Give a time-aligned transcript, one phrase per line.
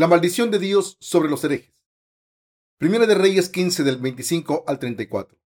[0.00, 1.86] La maldición de Dios sobre los herejes.
[2.78, 5.38] Primera de Reyes 15 del 25 al 34.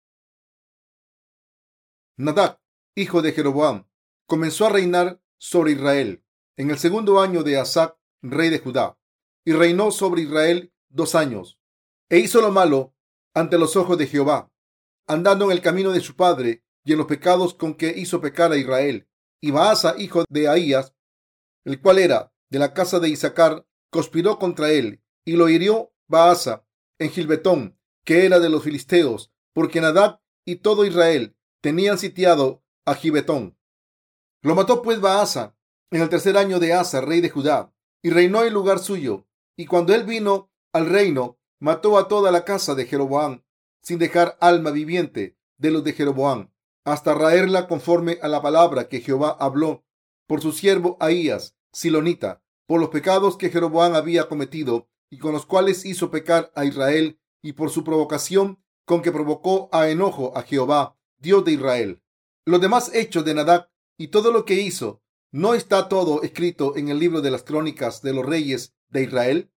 [2.19, 2.61] Nadab,
[2.95, 3.89] hijo de Jeroboam,
[4.27, 6.23] comenzó a reinar sobre Israel
[6.59, 8.99] en el segundo año de Asa, rey de Judá,
[9.43, 11.59] y reinó sobre Israel dos años,
[12.11, 12.95] e hizo lo malo
[13.33, 14.53] ante los ojos de Jehová,
[15.07, 18.53] andando en el camino de su padre y en los pecados con que hizo pecar
[18.53, 19.09] a Israel.
[19.41, 20.93] Y Baasa, hijo de Ahías,
[21.65, 26.65] el cual era de la casa de Isaacar, conspiró contra él y lo hirió Baasa
[26.99, 32.95] en Gilbetón, que era de los filisteos, porque Nadab y todo Israel tenían sitiado a
[32.95, 33.57] Gibetón.
[34.41, 35.57] Lo mató pues Baasa
[35.91, 39.29] en el tercer año de Asa, rey de Judá, y reinó en lugar suyo.
[39.57, 43.45] Y cuando él vino al reino, mató a toda la casa de Jeroboam,
[43.83, 46.51] sin dejar alma viviente de los de Jeroboam,
[46.85, 49.85] hasta raerla conforme a la palabra que Jehová habló
[50.27, 55.45] por su siervo Ahías, Silonita, por los pecados que Jeroboam había cometido y con los
[55.45, 60.43] cuales hizo pecar a Israel y por su provocación con que provocó a enojo a
[60.43, 62.03] Jehová, Dios de Israel.
[62.47, 65.03] Los demás hechos de Nadab y todo lo que hizo,
[65.33, 69.53] ¿no está todo escrito en el libro de las crónicas de los reyes de Israel?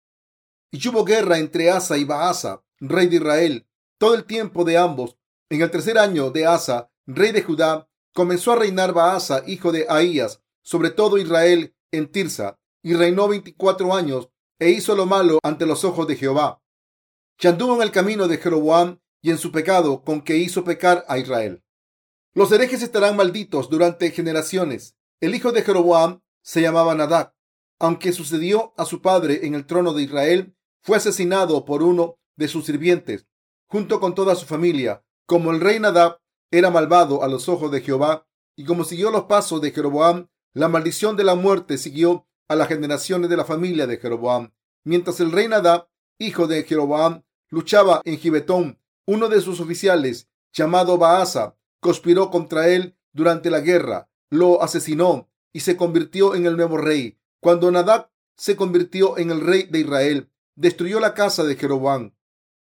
[0.72, 5.16] Y hubo guerra entre Asa y Baasa, rey de Israel, todo el tiempo de ambos.
[5.50, 9.86] En el tercer año de Asa, rey de Judá, comenzó a reinar Baasa, hijo de
[9.88, 14.28] Ahías, sobre todo Israel en Tirsa, y reinó veinticuatro años,
[14.60, 16.62] e hizo lo malo ante los ojos de Jehová.
[17.40, 21.04] Y anduvo en el camino de Jeroboam y en su pecado con que hizo pecar
[21.08, 21.64] a Israel.
[22.34, 24.96] Los herejes estarán malditos durante generaciones.
[25.20, 27.34] El hijo de Jeroboam se llamaba Nadab.
[27.80, 32.48] Aunque sucedió a su padre en el trono de Israel, fue asesinado por uno de
[32.48, 33.26] sus sirvientes,
[33.66, 35.04] junto con toda su familia.
[35.26, 36.20] Como el rey Nadab
[36.50, 40.68] era malvado a los ojos de Jehová, y como siguió los pasos de Jeroboam, la
[40.68, 44.52] maldición de la muerte siguió a las generaciones de la familia de Jeroboam.
[44.84, 45.88] Mientras el rey Nadab,
[46.18, 52.96] hijo de Jeroboam, luchaba en Gibetón, uno de sus oficiales, llamado Baasa, conspiró contra él
[53.12, 57.18] durante la guerra, lo asesinó y se convirtió en el nuevo rey.
[57.40, 62.14] Cuando Nadab se convirtió en el rey de Israel, destruyó la casa de Jeroboam,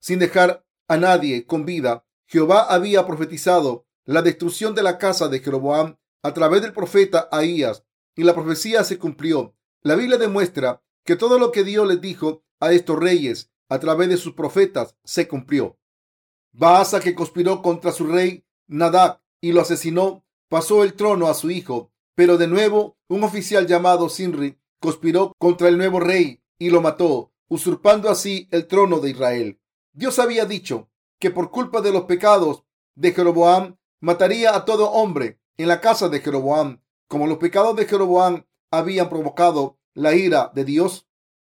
[0.00, 2.06] sin dejar a nadie con vida.
[2.26, 7.84] Jehová había profetizado la destrucción de la casa de Jeroboam a través del profeta Ahías,
[8.14, 9.54] y la profecía se cumplió.
[9.82, 14.08] La Biblia demuestra que todo lo que Dios les dijo a estos reyes a través
[14.08, 15.78] de sus profetas se cumplió.
[16.52, 21.50] Baasa, que conspiró contra su rey Nadab y lo asesinó, pasó el trono a su
[21.50, 21.92] hijo.
[22.14, 27.32] Pero de nuevo, un oficial llamado Sinri conspiró contra el nuevo rey y lo mató,
[27.48, 29.60] usurpando así el trono de Israel.
[29.92, 30.90] Dios había dicho
[31.20, 32.64] que por culpa de los pecados
[32.96, 37.86] de Jeroboam mataría a todo hombre en la casa de Jeroboam, como los pecados de
[37.86, 41.06] Jeroboam habían provocado la ira de Dios.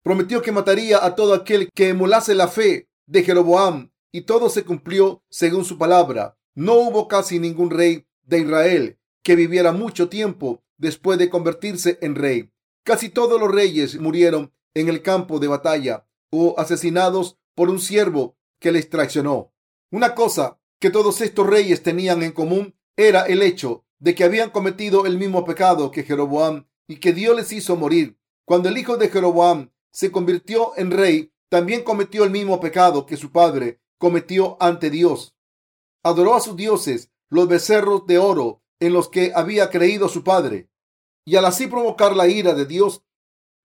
[0.02, 4.64] Prometió que mataría a todo aquel que emulase la fe de Jeroboam y todo se
[4.64, 6.38] cumplió según su palabra.
[6.56, 12.16] No hubo casi ningún rey de Israel que viviera mucho tiempo después de convertirse en
[12.16, 12.52] rey.
[12.84, 18.38] Casi todos los reyes murieron en el campo de batalla o asesinados por un siervo
[18.60, 19.54] que les traicionó.
[19.92, 24.50] Una cosa que todos estos reyes tenían en común era el hecho de que habían
[24.50, 28.18] cometido el mismo pecado que Jeroboam y que Dios les hizo morir.
[28.46, 33.16] Cuando el hijo de Jeroboam se convirtió en rey, también cometió el mismo pecado que
[33.16, 35.36] su padre cometió ante Dios.
[36.04, 40.68] Adoró a sus dioses, los becerros de oro en los que había creído su padre,
[41.26, 43.04] y al así provocar la ira de Dios,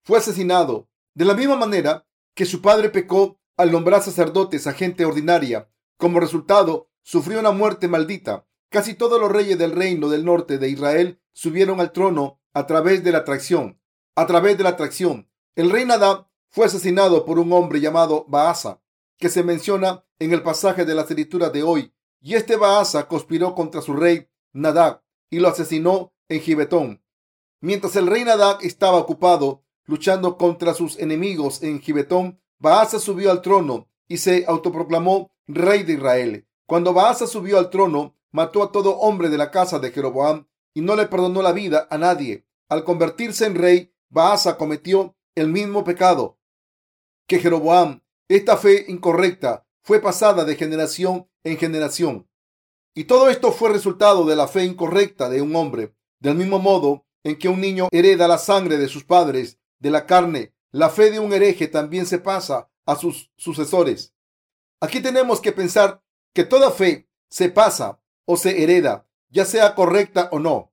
[0.03, 0.87] fue asesinado.
[1.15, 2.05] De la misma manera
[2.35, 7.87] que su padre pecó al nombrar sacerdotes a gente ordinaria, como resultado sufrió una muerte
[7.87, 8.45] maldita.
[8.69, 13.03] Casi todos los reyes del reino del norte de Israel subieron al trono a través
[13.03, 13.79] de la atracción.
[14.15, 15.29] A través de la atracción.
[15.55, 18.81] El rey Nadab fue asesinado por un hombre llamado Baasa,
[19.17, 21.93] que se menciona en el pasaje de la escritura de hoy.
[22.21, 27.03] Y este Baasa conspiró contra su rey Nadab y lo asesinó en Gibetón.
[27.59, 33.41] Mientras el rey Nadab estaba ocupado luchando contra sus enemigos en Gibetón, Baasa subió al
[33.41, 36.47] trono y se autoproclamó rey de Israel.
[36.65, 40.81] Cuando Baasa subió al trono, mató a todo hombre de la casa de Jeroboam y
[40.81, 42.45] no le perdonó la vida a nadie.
[42.69, 46.37] Al convertirse en rey, Baasa cometió el mismo pecado
[47.27, 48.03] que Jeroboam.
[48.27, 52.27] Esta fe incorrecta fue pasada de generación en generación.
[52.93, 55.95] Y todo esto fue resultado de la fe incorrecta de un hombre.
[56.19, 60.05] Del mismo modo en que un niño hereda la sangre de sus padres, de la
[60.05, 64.13] carne, la fe de un hereje también se pasa a sus sucesores.
[64.81, 70.29] Aquí tenemos que pensar que toda fe se pasa o se hereda ya sea correcta
[70.31, 70.71] o no.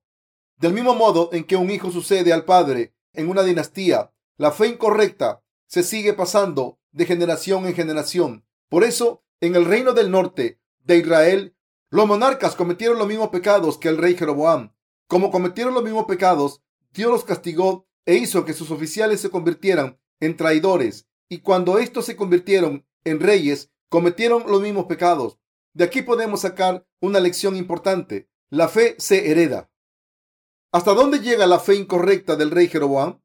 [0.57, 4.67] Del mismo modo en que un hijo sucede al padre en una dinastía, la fe
[4.67, 8.45] incorrecta se sigue pasando de generación en generación.
[8.69, 11.55] Por eso, en el reino del norte de Israel,
[11.89, 14.73] los monarcas cometieron los mismos pecados que el rey Jeroboam.
[15.07, 16.61] Como cometieron los mismos pecados,
[16.93, 21.07] Dios los castigó e hizo que sus oficiales se convirtieran en traidores.
[21.29, 25.39] Y cuando estos se convirtieron en reyes, cometieron los mismos pecados.
[25.73, 28.29] De aquí podemos sacar una lección importante.
[28.53, 29.71] La fe se hereda.
[30.71, 33.19] ¿Hasta dónde llega la fe incorrecta del rey Jeroboam?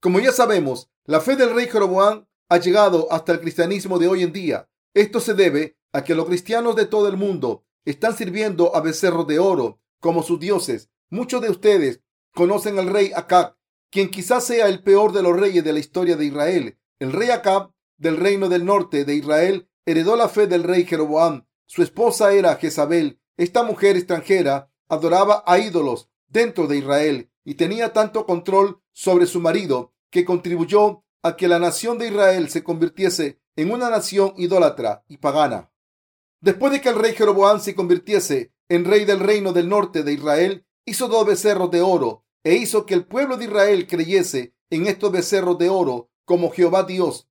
[0.00, 4.22] Como ya sabemos, la fe del rey Jeroboam ha llegado hasta el cristianismo de hoy
[4.22, 4.70] en día.
[4.94, 9.26] Esto se debe a que los cristianos de todo el mundo están sirviendo a becerros
[9.26, 10.88] de oro como sus dioses.
[11.10, 12.00] Muchos de ustedes
[12.34, 13.58] conocen al rey Acab,
[13.90, 16.78] quien quizás sea el peor de los reyes de la historia de Israel.
[16.98, 21.46] El rey Acab del reino del norte de Israel heredó la fe del rey Jeroboam.
[21.66, 23.18] Su esposa era Jezabel.
[23.36, 29.40] Esta mujer extranjera adoraba a ídolos dentro de Israel y tenía tanto control sobre su
[29.40, 35.04] marido que contribuyó a que la nación de Israel se convirtiese en una nación idólatra
[35.08, 35.70] y pagana.
[36.40, 40.12] Después de que el rey Jeroboam se convirtiese en rey del reino del norte de
[40.12, 44.86] Israel, hizo dos becerros de oro e hizo que el pueblo de Israel creyese en
[44.86, 47.28] estos becerros de oro como Jehová Dios.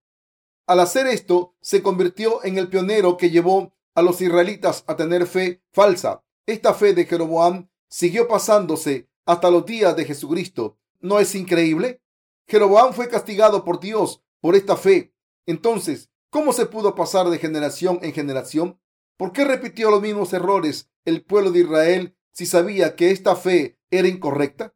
[0.68, 5.28] Al hacer esto, se convirtió en el pionero que llevó a los israelitas a tener
[5.28, 6.24] fe falsa.
[6.46, 10.78] Esta fe de Jeroboam siguió pasándose hasta los días de Jesucristo.
[11.00, 12.02] ¿No es increíble?
[12.48, 15.14] Jeroboam fue castigado por Dios por esta fe.
[15.46, 18.80] Entonces, ¿cómo se pudo pasar de generación en generación?
[19.18, 23.80] ¿Por qué repitió los mismos errores el pueblo de Israel si sabía que esta fe
[23.90, 24.74] era incorrecta?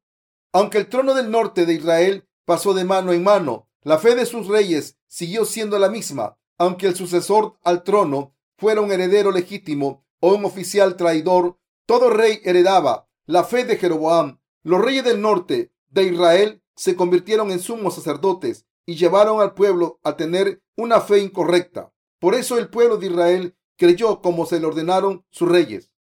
[0.54, 4.26] Aunque el trono del norte de Israel pasó de mano en mano, la fe de
[4.26, 10.06] sus reyes siguió siendo la misma, aunque el sucesor al trono fuera un heredero legítimo
[10.20, 14.40] o un oficial traidor, todo rey heredaba la fe de Jeroboam.
[14.64, 20.00] Los reyes del norte de Israel se convirtieron en sumos sacerdotes y llevaron al pueblo
[20.04, 21.94] a tener una fe incorrecta.
[22.20, 25.92] Por eso el pueblo de Israel creyó como se le ordenaron sus reyes.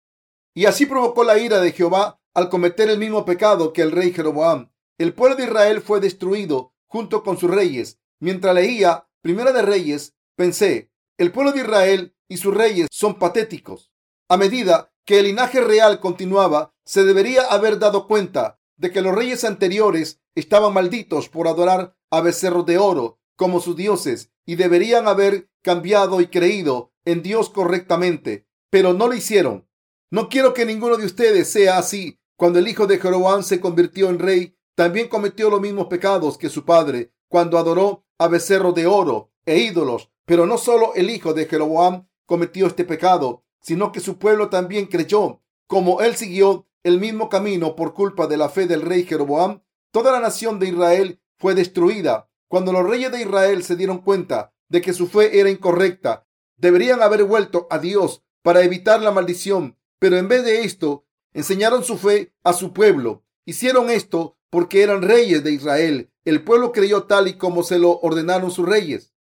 [0.54, 4.14] Y así provocó la ira de Jehová al cometer el mismo pecado que el rey
[4.14, 4.72] Jeroboam.
[4.98, 8.00] El pueblo de Israel fue destruido junto con sus reyes.
[8.20, 13.92] Mientras leía Primera de Reyes, pensé, el pueblo de Israel y sus reyes son patéticos.
[14.28, 19.16] A medida que el linaje real continuaba, se debería haber dado cuenta de que los
[19.16, 25.08] reyes anteriores estaban malditos por adorar a becerros de oro como sus dioses y deberían
[25.08, 29.68] haber cambiado y creído en Dios correctamente, pero no lo hicieron.
[30.12, 32.20] No quiero que ninguno de ustedes sea así.
[32.38, 36.50] Cuando el hijo de Jeroboam se convirtió en rey, también cometió los mismos pecados que
[36.50, 40.12] su padre cuando adoró a becerros de oro e ídolos.
[40.26, 44.86] Pero no solo el hijo de Jeroboam cometió este pecado, sino que su pueblo también
[44.88, 45.42] creyó.
[45.68, 50.12] Como él siguió el mismo camino por culpa de la fe del rey Jeroboam, toda
[50.12, 52.30] la nación de Israel fue destruida.
[52.48, 56.28] Cuando los reyes de Israel se dieron cuenta de que su fe era incorrecta,
[56.58, 61.84] deberían haber vuelto a Dios para evitar la maldición, pero en vez de esto, enseñaron
[61.84, 63.24] su fe a su pueblo.
[63.46, 66.12] Hicieron esto porque eran reyes de Israel.
[66.24, 69.15] El pueblo creyó tal y como se lo ordenaron sus reyes.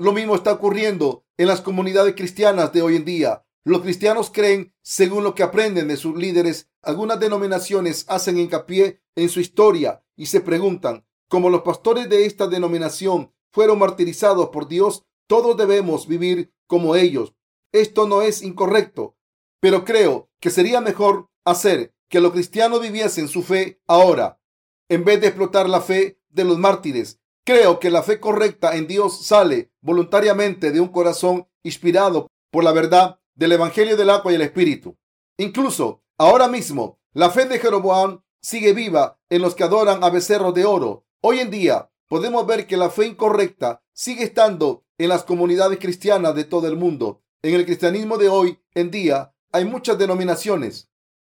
[0.00, 3.44] Lo mismo está ocurriendo en las comunidades cristianas de hoy en día.
[3.64, 6.70] Los cristianos creen según lo que aprenden de sus líderes.
[6.80, 12.46] Algunas denominaciones hacen hincapié en su historia y se preguntan, como los pastores de esta
[12.46, 17.34] denominación fueron martirizados por Dios, todos debemos vivir como ellos.
[17.70, 19.18] Esto no es incorrecto,
[19.60, 24.40] pero creo que sería mejor hacer que los cristianos viviesen su fe ahora,
[24.88, 27.19] en vez de explotar la fe de los mártires.
[27.44, 32.72] Creo que la fe correcta en Dios sale voluntariamente de un corazón inspirado por la
[32.72, 34.96] verdad del Evangelio del agua y el Espíritu.
[35.38, 40.54] Incluso ahora mismo, la fe de Jeroboam sigue viva en los que adoran a becerros
[40.54, 41.06] de oro.
[41.22, 46.34] Hoy en día podemos ver que la fe incorrecta sigue estando en las comunidades cristianas
[46.34, 47.22] de todo el mundo.
[47.42, 50.90] En el cristianismo de hoy en día hay muchas denominaciones,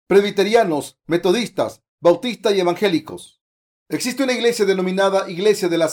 [0.07, 3.41] presbiterianos, metodistas, bautistas y evangélicos.
[3.87, 5.91] Existe una iglesia denominada Iglesia de la,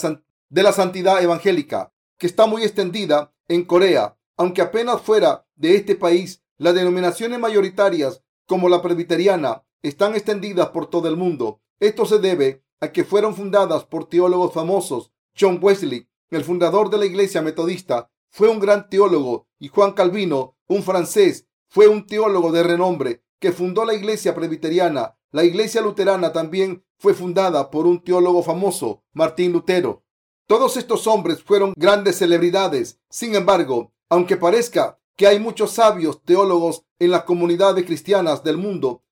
[0.48, 5.94] de la Santidad Evangélica, que está muy extendida en Corea, aunque apenas fuera de este
[5.94, 11.60] país, las denominaciones mayoritarias, como la presbiteriana, están extendidas por todo el mundo.
[11.80, 15.12] Esto se debe a que fueron fundadas por teólogos famosos.
[15.38, 20.56] John Wesley, el fundador de la iglesia metodista, fue un gran teólogo y Juan Calvino,
[20.66, 25.18] un francés, fue un teólogo de renombre que fundó la iglesia presbiteriana.
[25.30, 30.04] La iglesia luterana también fue fundada por un teólogo famoso, Martín Lutero.
[30.46, 33.00] Todos estos hombres fueron grandes celebridades.
[33.10, 39.02] Sin embargo, aunque parezca que hay muchos sabios teólogos en las comunidades cristianas del mundo,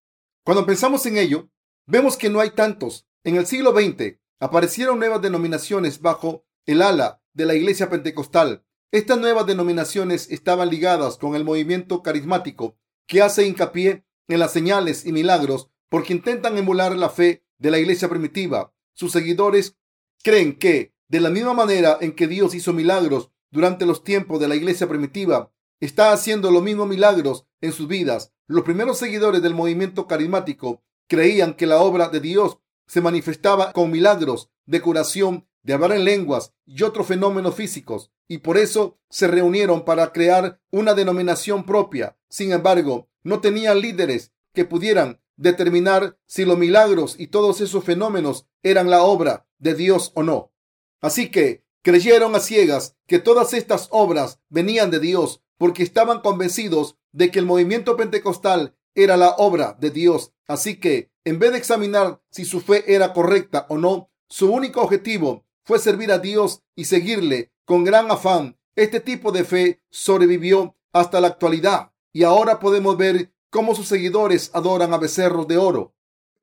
[0.45, 1.49] cuando pensamos en ello,
[1.85, 3.09] vemos que no hay tantos.
[3.25, 8.65] En el siglo XX aparecieron nuevas denominaciones bajo el ala de la iglesia pentecostal.
[8.93, 12.77] Estas nuevas denominaciones estaban ligadas con el movimiento carismático
[13.09, 17.79] que hace hincapié en las señales y milagros porque intentan emular la fe de la
[17.79, 18.75] iglesia primitiva.
[18.95, 19.77] Sus seguidores
[20.23, 24.49] creen que, de la misma manera en que Dios hizo milagros durante los tiempos de
[24.49, 28.33] la iglesia primitiva, está haciendo los mismos milagros en sus vidas.
[28.47, 33.91] Los primeros seguidores del movimiento carismático creían que la obra de Dios se manifestaba con
[33.91, 39.29] milagros de curación, de hablar en lenguas y otros fenómenos físicos, y por eso se
[39.29, 42.17] reunieron para crear una denominación propia.
[42.29, 48.47] Sin embargo, no tenían líderes que pudieran determinar si los milagros y todos esos fenómenos
[48.63, 50.53] eran la obra de Dios o no.
[51.01, 56.97] Así que creyeron a ciegas que todas estas obras venían de Dios porque estaban convencidos
[57.13, 60.33] de que el movimiento pentecostal era la obra de Dios.
[60.47, 64.83] Así que, en vez de examinar si su fe era correcta o no, su único
[64.83, 68.59] objetivo fue servir a Dios y seguirle con gran afán.
[68.77, 74.51] Este tipo de fe sobrevivió hasta la actualidad y ahora podemos ver cómo sus seguidores
[74.55, 75.95] adoran a becerros de oro.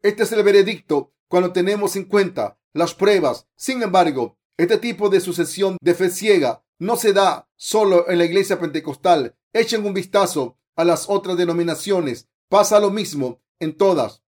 [0.02, 3.48] Este es el veredicto cuando tenemos en cuenta las pruebas.
[3.56, 8.26] Sin embargo, este tipo de sucesión de fe ciega no se da solo en la
[8.26, 9.36] iglesia pentecostal.
[9.54, 12.28] Echen un vistazo a las otras denominaciones.
[12.50, 14.24] Pasa lo mismo en todas.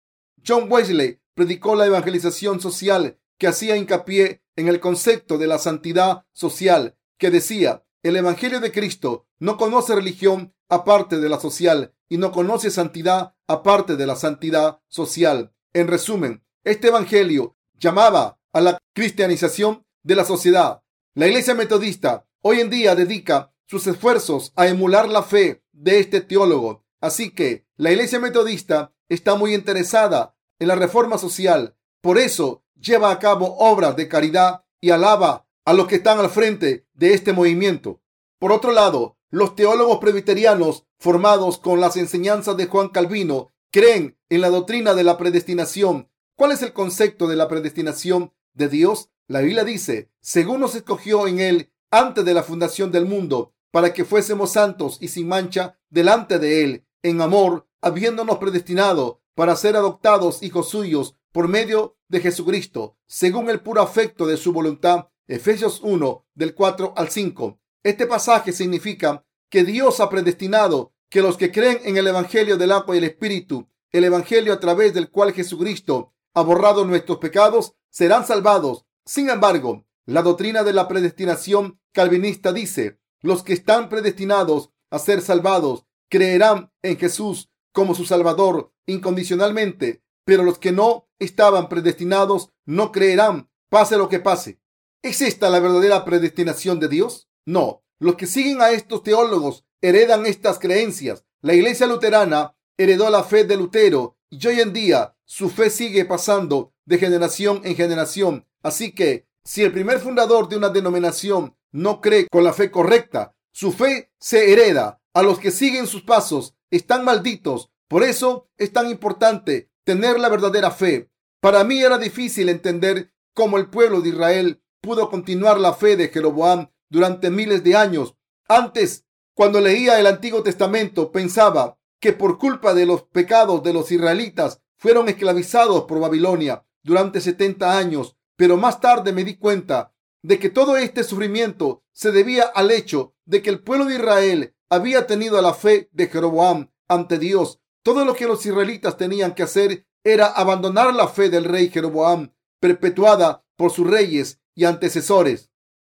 [0.47, 6.27] John Wesley predicó la evangelización social que hacía hincapié en el concepto de la santidad
[6.33, 12.19] social, que decía, el Evangelio de Cristo no conoce religión aparte de la social y
[12.19, 15.53] no conoce santidad aparte de la santidad social.
[15.73, 20.83] En resumen, este Evangelio llamaba a la cristianización de la sociedad.
[21.15, 26.21] La Iglesia Metodista hoy en día dedica sus esfuerzos a emular la fe de este
[26.21, 26.85] teólogo.
[27.01, 31.77] Así que la Iglesia Metodista está muy interesada en la reforma social.
[32.01, 36.31] Por eso lleva a cabo obras de caridad y alaba a los que están al
[36.31, 38.01] frente de este movimiento.
[38.39, 44.41] Por otro lado, los teólogos presbiterianos formados con las enseñanzas de Juan Calvino creen en
[44.41, 46.11] la doctrina de la predestinación.
[46.37, 49.11] ¿Cuál es el concepto de la predestinación de Dios?
[49.27, 53.93] La Biblia dice, según nos escogió en él antes de la fundación del mundo, para
[53.93, 59.77] que fuésemos santos y sin mancha delante de él, en amor, habiéndonos predestinado para ser
[59.77, 65.09] adoptados hijos suyos por medio de Jesucristo, según el puro afecto de su voluntad.
[65.27, 67.61] Efesios 1, del 4 al 5.
[67.83, 72.73] Este pasaje significa que Dios ha predestinado que los que creen en el Evangelio del
[72.73, 77.75] agua y el Espíritu, el Evangelio a través del cual Jesucristo ha borrado nuestros pecados,
[77.91, 78.85] serán salvados.
[79.05, 85.23] Sin embargo, la doctrina de la predestinación calvinista dice, los que están predestinados a ser
[85.23, 92.93] salvados creerán en Jesús como su Salvador incondicionalmente, pero los que no estaban predestinados no
[92.93, 94.61] creerán, pase lo que pase.
[95.03, 97.29] ¿Es esta la verdadera predestinación de Dios?
[97.45, 97.83] No.
[98.01, 101.25] Los que siguen a estos teólogos heredan estas creencias.
[101.41, 106.05] La iglesia luterana heredó la fe de Lutero y hoy en día su fe sigue
[106.05, 108.47] pasando de generación en generación.
[108.63, 113.35] Así que si el primer fundador de una denominación no cree con la fe correcta,
[113.53, 115.01] su fe se hereda.
[115.13, 117.71] A los que siguen sus pasos están malditos.
[117.89, 121.11] Por eso es tan importante tener la verdadera fe.
[121.41, 126.09] Para mí era difícil entender cómo el pueblo de Israel pudo continuar la fe de
[126.09, 128.15] Jeroboam durante miles de años.
[128.49, 129.05] Antes,
[129.35, 134.61] cuando leía el Antiguo Testamento, pensaba que por culpa de los pecados de los israelitas
[134.77, 139.93] fueron esclavizados por Babilonia durante 70 años, pero más tarde me di cuenta
[140.23, 144.55] de que todo este sufrimiento se debía al hecho de que el pueblo de Israel
[144.69, 147.61] había tenido la fe de Jeroboam ante Dios.
[147.83, 152.33] Todo lo que los israelitas tenían que hacer era abandonar la fe del rey Jeroboam,
[152.61, 155.51] perpetuada por sus reyes y antecesores.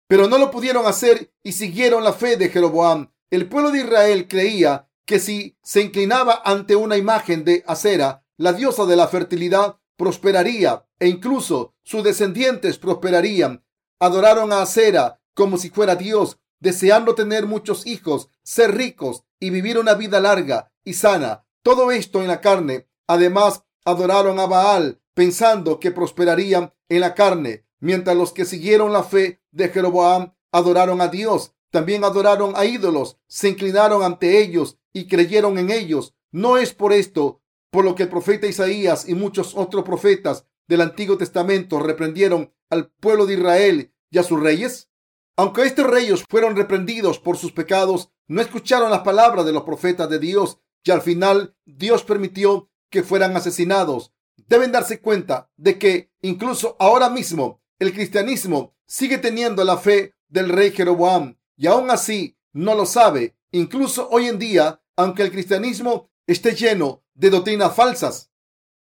[0.09, 3.13] Pero no lo pudieron hacer y siguieron la fe de Jeroboam.
[3.31, 8.53] El pueblo de Israel creía que si se inclinaba ante una imagen de acera, la
[8.53, 13.65] diosa de la fertilidad prosperaría e incluso sus descendientes prosperarían.
[13.99, 19.79] Adoraron a Acera como si fuera Dios, deseando tener muchos hijos, ser ricos y vivir
[19.79, 21.47] una vida larga y sana.
[21.63, 22.89] Todo esto en la carne.
[23.07, 29.03] Además, adoraron a Baal pensando que prosperarían en la carne, mientras los que siguieron la
[29.03, 35.09] fe de Jeroboam adoraron a Dios, también adoraron a ídolos, se inclinaron ante ellos y
[35.09, 36.15] creyeron en ellos.
[36.31, 40.81] No es por esto por lo que el profeta Isaías y muchos otros profetas del
[40.81, 44.89] Antiguo Testamento reprendieron al pueblo de Israel y a sus reyes.
[45.37, 50.09] Aunque estos reyes fueron reprendidos por sus pecados, no escucharon las palabras de los profetas
[50.09, 54.13] de Dios y al final Dios permitió que fueran asesinados.
[54.37, 60.49] Deben darse cuenta de que incluso ahora mismo el cristianismo sigue teniendo la fe del
[60.49, 63.37] rey Jeroboam y aún así no lo sabe.
[63.53, 68.31] Incluso hoy en día, aunque el cristianismo esté lleno de doctrinas falsas,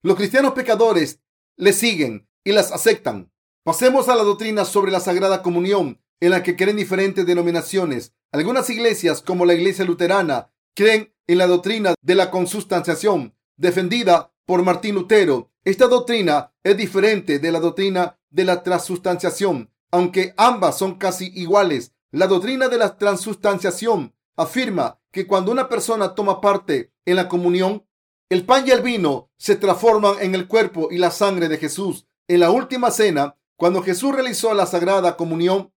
[0.03, 1.21] los cristianos pecadores
[1.57, 3.31] le siguen y las aceptan.
[3.65, 8.15] Pasemos a la doctrina sobre la Sagrada Comunión, en la que creen diferentes denominaciones.
[8.33, 14.63] Algunas iglesias, como la Iglesia Luterana, creen en la doctrina de la consustanciación, defendida por
[14.63, 15.51] Martín Lutero.
[15.65, 21.95] Esta doctrina es diferente de la doctrina de la transustanciación, aunque ambas son casi iguales.
[22.11, 27.87] La doctrina de la transustanciación afirma que cuando una persona toma parte en la comunión,
[28.29, 32.07] el pan y el vino se transforman en el cuerpo y la sangre de Jesús.
[32.29, 35.73] En la última cena, cuando Jesús realizó la sagrada comunión,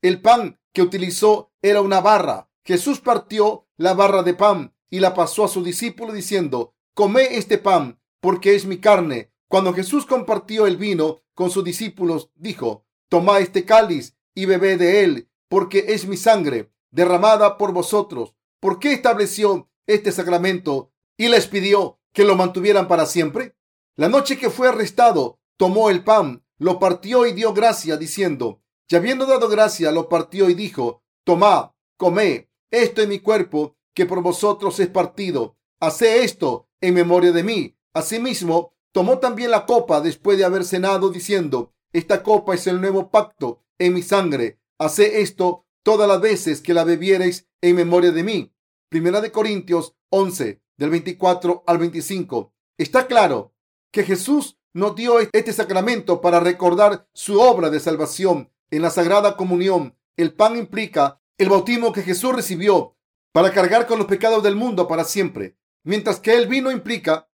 [0.00, 2.48] el pan que utilizó era una barra.
[2.64, 7.58] Jesús partió la barra de pan y la pasó a su discípulo diciendo, come este
[7.58, 9.30] pan porque es mi carne.
[9.46, 15.04] Cuando Jesús compartió el vino con sus discípulos, dijo, toma este cáliz y bebé de
[15.04, 18.34] él, porque es mi sangre derramada por vosotros.
[18.58, 23.56] ¿Por qué estableció este sacramento y les pidió que lo mantuvieran para siempre?
[23.94, 28.96] La noche que fue arrestado, tomó el pan, lo partió y dio gracia, diciendo, y
[28.96, 34.22] habiendo dado gracia, lo partió y dijo, tomad, comé, esto es mi cuerpo, que por
[34.22, 35.56] vosotros es partido.
[35.78, 37.76] Haced esto en memoria de mí.
[37.94, 43.12] Asimismo, tomó también la copa después de haber cenado, diciendo, esta copa es el nuevo
[43.12, 44.58] pacto en mi sangre.
[44.76, 48.52] Haced esto todas las veces que la bebiereis en memoria de mí.
[48.88, 52.52] Primera de Corintios 11, del 24 al 25.
[52.76, 53.54] Está claro
[53.92, 59.36] que Jesús nos dio este sacramento para recordar su obra de salvación en la Sagrada
[59.36, 59.96] Comunión.
[60.16, 62.96] El pan implica el bautismo que Jesús recibió
[63.30, 67.27] para cargar con los pecados del mundo para siempre, mientras que el vino implica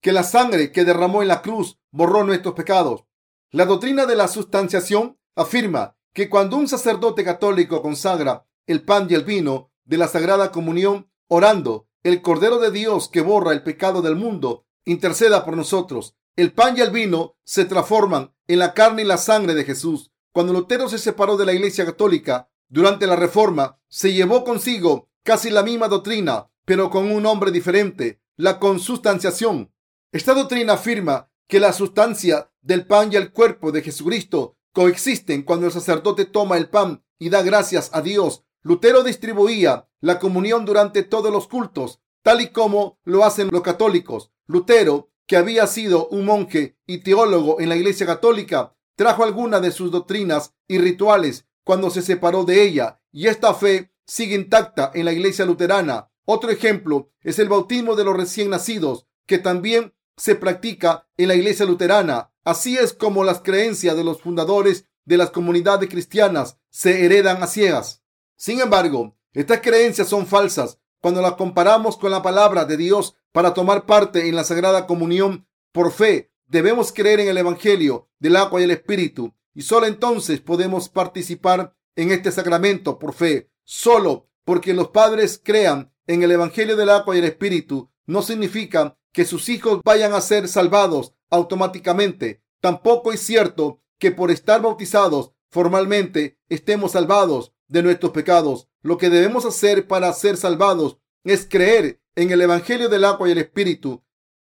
[0.00, 3.04] que la sangre que derramó en la cruz borró nuestros pecados.
[3.50, 9.14] La doctrina de la sustanciación afirma que cuando un sacerdote católico consagra el pan y
[9.14, 14.02] el vino de la Sagrada Comunión, orando, el Cordero de Dios que borra el pecado
[14.02, 16.16] del mundo, interceda por nosotros.
[16.36, 20.12] El pan y el vino se transforman en la carne y la sangre de Jesús.
[20.32, 25.50] Cuando Lutero se separó de la Iglesia Católica durante la Reforma, se llevó consigo casi
[25.50, 29.72] la misma doctrina, pero con un nombre diferente, la consustanciación.
[30.10, 35.66] Esta doctrina afirma que la sustancia del pan y el cuerpo de Jesucristo coexisten cuando
[35.66, 38.44] el sacerdote toma el pan y da gracias a Dios.
[38.62, 44.32] Lutero distribuía la comunión durante todos los cultos, tal y como lo hacen los católicos.
[44.46, 49.72] Lutero, que había sido un monje y teólogo en la Iglesia Católica, trajo algunas de
[49.72, 55.04] sus doctrinas y rituales cuando se separó de ella, y esta fe sigue intacta en
[55.04, 56.10] la Iglesia Luterana.
[56.24, 61.34] Otro ejemplo es el bautismo de los recién nacidos, que también se practica en la
[61.34, 62.30] Iglesia Luterana.
[62.44, 67.46] Así es como las creencias de los fundadores de las comunidades cristianas se heredan a
[67.46, 68.02] ciegas.
[68.36, 73.54] Sin embargo, estas creencias son falsas cuando las comparamos con la palabra de Dios para
[73.54, 76.30] tomar parte en la Sagrada Comunión por fe.
[76.46, 81.74] Debemos creer en el Evangelio del agua y el Espíritu y solo entonces podemos participar
[81.96, 83.50] en este sacramento por fe.
[83.64, 88.97] Solo porque los padres crean en el Evangelio del agua y el Espíritu no significa
[89.12, 92.42] que sus hijos vayan a ser salvados automáticamente.
[92.60, 98.68] Tampoco es cierto que por estar bautizados formalmente estemos salvados de nuestros pecados.
[98.82, 103.32] Lo que debemos hacer para ser salvados es creer en el Evangelio del agua y
[103.32, 104.02] el Espíritu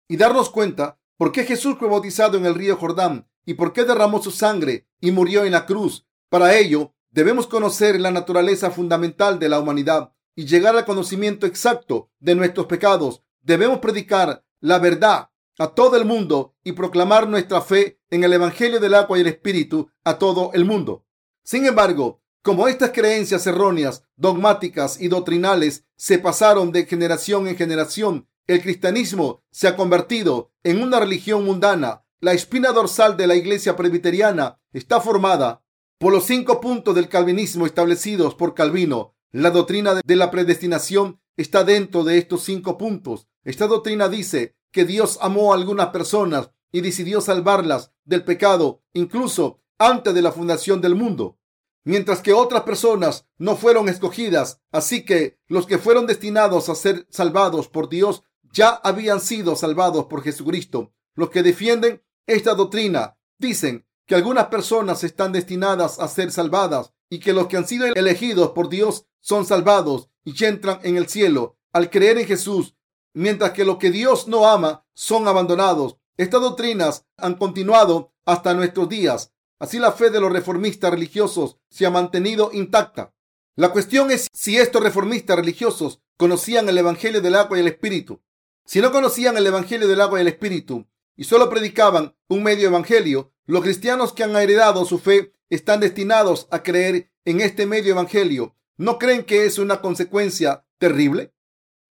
[0.08, 3.84] y darnos cuenta por qué Jesús fue bautizado en el río Jordán y por qué
[3.84, 6.06] derramó su sangre y murió en la cruz.
[6.30, 12.10] Para ello, debemos conocer la naturaleza fundamental de la humanidad y llegar al conocimiento exacto
[12.20, 13.24] de nuestros pecados.
[13.42, 18.80] Debemos predicar la verdad a todo el mundo y proclamar nuestra fe en el Evangelio
[18.80, 21.06] del agua y el Espíritu a todo el mundo.
[21.44, 28.28] Sin embargo, como estas creencias erróneas, dogmáticas y doctrinales se pasaron de generación en generación,
[28.48, 32.04] el cristianismo se ha convertido en una religión mundana.
[32.20, 35.64] La espina dorsal de la iglesia presbiteriana está formada
[36.00, 39.16] por los cinco puntos del calvinismo establecidos por Calvino.
[39.32, 43.28] La doctrina de la predestinación está dentro de estos cinco puntos.
[43.44, 49.62] Esta doctrina dice que Dios amó a algunas personas y decidió salvarlas del pecado incluso
[49.78, 51.40] antes de la fundación del mundo,
[51.84, 54.62] mientras que otras personas no fueron escogidas.
[54.72, 58.24] Así que los que fueron destinados a ser salvados por Dios
[58.54, 60.94] ya habían sido salvados por Jesucristo.
[61.16, 67.20] Los que defienden esta doctrina dicen que algunas personas están destinadas a ser salvadas y
[67.20, 71.58] que los que han sido elegidos por Dios son salvados y entran en el cielo
[71.74, 72.76] al creer en Jesús
[73.14, 75.98] mientras que lo que Dios no ama son abandonados.
[76.18, 79.34] Estas doctrinas han continuado hasta nuestros días.
[79.60, 83.14] Así la fe de los reformistas religiosos se ha mantenido intacta.
[83.56, 88.22] La cuestión es si estos reformistas religiosos conocían el Evangelio del agua y el Espíritu.
[88.66, 92.70] Si no conocían el Evangelio del agua y el Espíritu y solo predicaban un medio
[92.70, 97.92] Evangelio, los cristianos que han heredado su fe están destinados a creer en este medio
[97.92, 98.56] Evangelio.
[98.78, 101.34] ¿No creen que es una consecuencia terrible?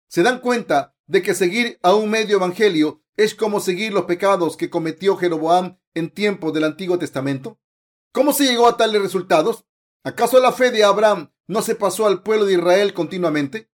[0.08, 4.58] ¿Se dan cuenta de que seguir a un medio Evangelio es como seguir los pecados
[4.58, 7.60] que cometió Jeroboam en tiempos del Antiguo Testamento?
[8.12, 9.66] ¿Cómo se llegó a tales resultados?
[10.04, 13.70] ¿Acaso la fe de Abraham no se pasó al pueblo de Israel continuamente?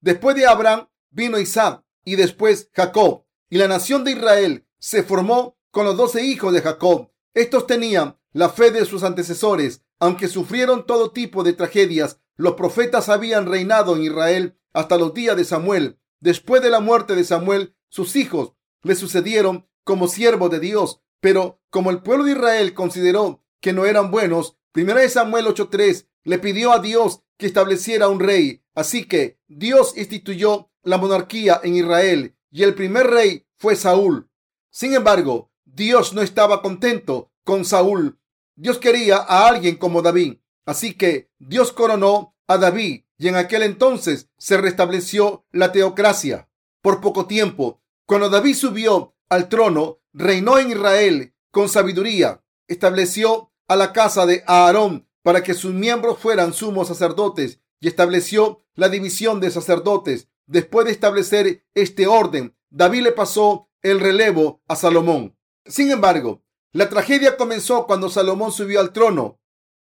[0.00, 5.56] Después de Abraham vino Isaac y después Jacob, y la nación de Israel se formó
[5.70, 7.10] con los doce hijos de Jacob.
[7.34, 12.18] Estos tenían la fe de sus antecesores, aunque sufrieron todo tipo de tragedias.
[12.36, 16.00] Los profetas habían reinado en Israel hasta los días de Samuel.
[16.22, 18.52] Después de la muerte de Samuel, sus hijos
[18.84, 23.86] le sucedieron como siervos de Dios, pero como el pueblo de Israel consideró que no
[23.86, 28.62] eran buenos, 1 Samuel 8:3 le pidió a Dios que estableciera un rey.
[28.72, 34.30] Así que Dios instituyó la monarquía en Israel y el primer rey fue Saúl.
[34.70, 38.20] Sin embargo, Dios no estaba contento con Saúl.
[38.54, 40.36] Dios quería a alguien como David.
[40.66, 46.48] Así que Dios coronó a David y en aquel entonces se restableció la teocracia.
[46.80, 52.42] Por poco tiempo, cuando David subió al trono, reinó en Israel con sabiduría.
[52.66, 58.58] Estableció a la casa de Aarón para que sus miembros fueran sumos sacerdotes y estableció
[58.74, 60.26] la división de sacerdotes.
[60.46, 65.38] Después de establecer este orden, David le pasó el relevo a Salomón.
[65.64, 69.38] Sin embargo, la tragedia comenzó cuando Salomón subió al trono,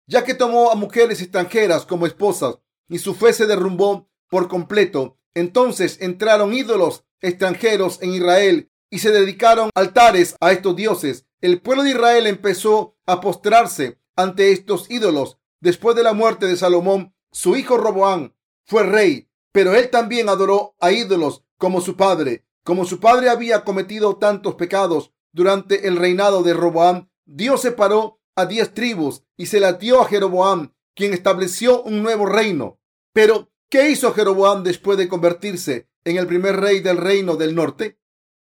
[0.07, 5.19] ya que tomó a mujeres extranjeras como esposas y su fe se derrumbó por completo.
[5.35, 11.27] Entonces entraron ídolos extranjeros en Israel y se dedicaron altares a estos dioses.
[11.41, 15.39] El pueblo de Israel empezó a postrarse ante estos ídolos.
[15.61, 20.77] Después de la muerte de Salomón, su hijo Roboán fue rey, pero él también adoró
[20.81, 22.47] a ídolos como su padre.
[22.63, 28.47] Como su padre había cometido tantos pecados durante el reinado de Roboam, Dios separó a
[28.47, 32.81] diez tribus y se la dio a Jeroboam, quien estableció un nuevo reino.
[33.13, 37.99] Pero, ¿qué hizo Jeroboam después de convertirse en el primer rey del reino del norte?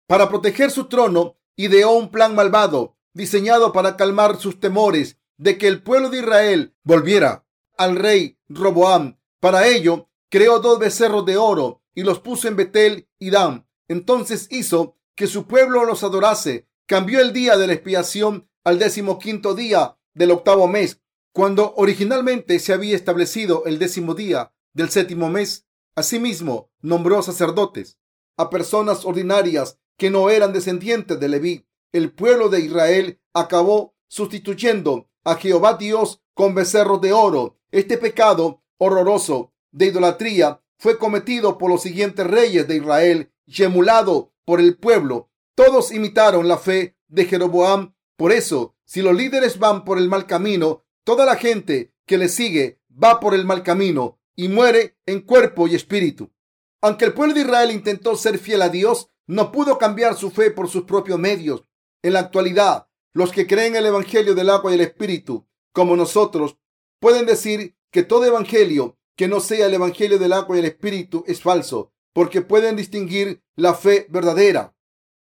[0.07, 5.69] Para proteger su trono, ideó un plan malvado, diseñado para calmar sus temores de que
[5.69, 9.19] el pueblo de Israel volviera al rey Roboam.
[9.41, 13.67] Para ello, creó dos becerros de oro y los puso en Betel y Dan.
[13.89, 16.69] Entonces hizo que su pueblo los adorase.
[16.87, 21.01] Cambió el día de la expiación al decimoquinto día del octavo mes,
[21.33, 25.67] cuando originalmente se había establecido el décimo día del séptimo mes.
[25.95, 27.99] Asimismo, nombró sacerdotes
[28.37, 31.67] a personas ordinarias que no eran descendientes de Leví.
[31.93, 37.59] El pueblo de Israel acabó sustituyendo a Jehová Dios con becerros de oro.
[37.71, 44.33] Este pecado horroroso de idolatría fue cometido por los siguientes reyes de Israel y emulado
[44.45, 45.31] por el pueblo.
[45.55, 47.95] Todos imitaron la fe de Jeroboam.
[48.17, 52.29] Por eso, si los líderes van por el mal camino, toda la gente que le
[52.29, 56.33] sigue va por el mal camino y muere en cuerpo y espíritu.
[56.81, 60.51] Aunque el pueblo de Israel intentó ser fiel a Dios, no pudo cambiar su fe
[60.51, 61.65] por sus propios medios.
[62.03, 66.57] En la actualidad, los que creen el Evangelio del agua y el Espíritu, como nosotros,
[66.99, 71.25] pueden decir que todo Evangelio que no sea el Evangelio del agua y el Espíritu
[71.27, 74.75] es falso, porque pueden distinguir la fe verdadera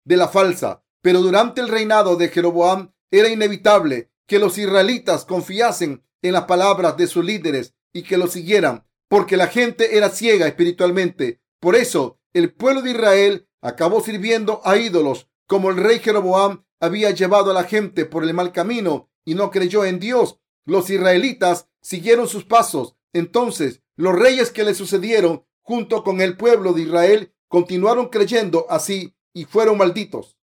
[0.05, 0.85] de la falsa.
[1.03, 6.97] Pero durante el reinado de Jeroboam era inevitable que los israelitas confiasen en las palabras
[6.97, 11.41] de sus líderes y que lo siguieran, porque la gente era ciega espiritualmente.
[11.59, 17.11] Por eso el pueblo de Israel acabó sirviendo a ídolos, como el rey Jeroboam había
[17.11, 20.39] llevado a la gente por el mal camino y no creyó en Dios.
[20.65, 22.95] Los israelitas siguieron sus pasos.
[23.13, 29.13] Entonces, los reyes que le sucedieron junto con el pueblo de Israel continuaron creyendo así
[29.35, 30.39] y fueron malditos.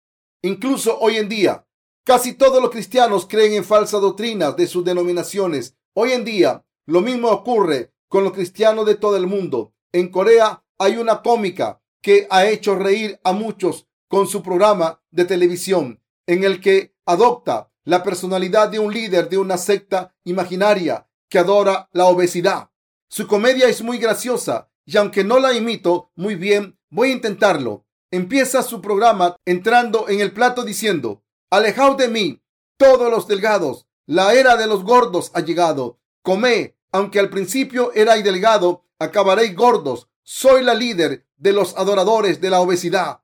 [0.42, 1.68] Incluso hoy en día,
[2.04, 5.76] casi todos los cristianos creen en falsas doctrinas de sus denominaciones.
[5.94, 9.74] Hoy en día, lo mismo ocurre con los cristianos de todo el mundo.
[9.92, 15.26] En Corea hay una cómica que ha hecho reír a muchos con su programa de
[15.26, 21.40] televisión en el que adopta la personalidad de un líder de una secta imaginaria que
[21.40, 22.70] adora la obesidad.
[23.10, 27.86] Su comedia es muy graciosa y aunque no la imito muy bien, voy a intentarlo.
[28.12, 32.42] Empieza su programa entrando en el plato diciendo, Alejaos de mí,
[32.78, 36.00] todos los delgados, la era de los gordos ha llegado.
[36.24, 40.10] Come, aunque al principio erais delgado, acabaréis gordos.
[40.24, 43.22] Soy la líder de los adoradores de la obesidad.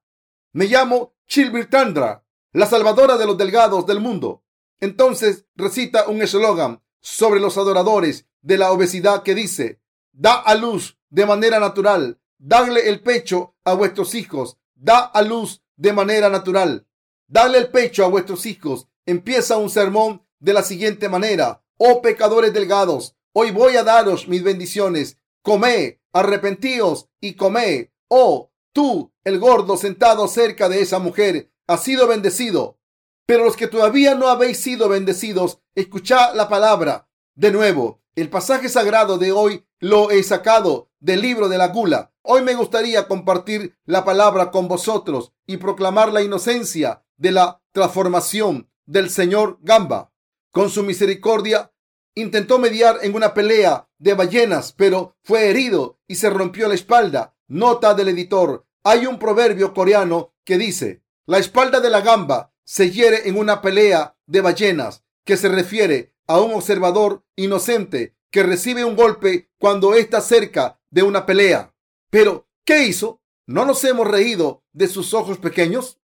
[0.52, 4.44] Me llamo Chilbirtandra la salvadora de los delgados del mundo.
[4.80, 11.00] Entonces recita un eslogan sobre los adoradores de la obesidad que dice, da a luz
[11.10, 16.86] de manera natural, dale el pecho a vuestros hijos, da a luz de manera natural,
[17.30, 18.88] dale el pecho a vuestros hijos.
[19.06, 24.44] Empieza un sermón de la siguiente manera, oh pecadores delgados, hoy voy a daros mis
[24.44, 31.84] bendiciones, comé, arrepentíos y comé, oh, tú, el gordo sentado cerca de esa mujer, has
[31.84, 32.78] sido bendecido.
[33.26, 37.08] Pero los que todavía no habéis sido bendecidos, escuchad la palabra.
[37.36, 42.14] De nuevo, el pasaje sagrado de hoy lo he sacado del libro de la gula.
[42.22, 48.70] Hoy me gustaría compartir la palabra con vosotros y proclamar la inocencia de la transformación
[48.86, 50.12] del señor Gamba.
[50.52, 51.72] Con su misericordia
[52.16, 57.36] intentó mediar en una pelea de ballenas, pero fue herido y se rompió la espalda.
[57.48, 58.66] Nota del editor.
[58.84, 63.62] Hay un proverbio coreano que dice, la espalda de la gamba se hiere en una
[63.62, 69.94] pelea de ballenas, que se refiere a un observador inocente que recibe un golpe cuando
[69.94, 71.74] está cerca de una pelea.
[72.10, 73.22] Pero, ¿qué hizo?
[73.46, 76.00] ¿No nos hemos reído de sus ojos pequeños?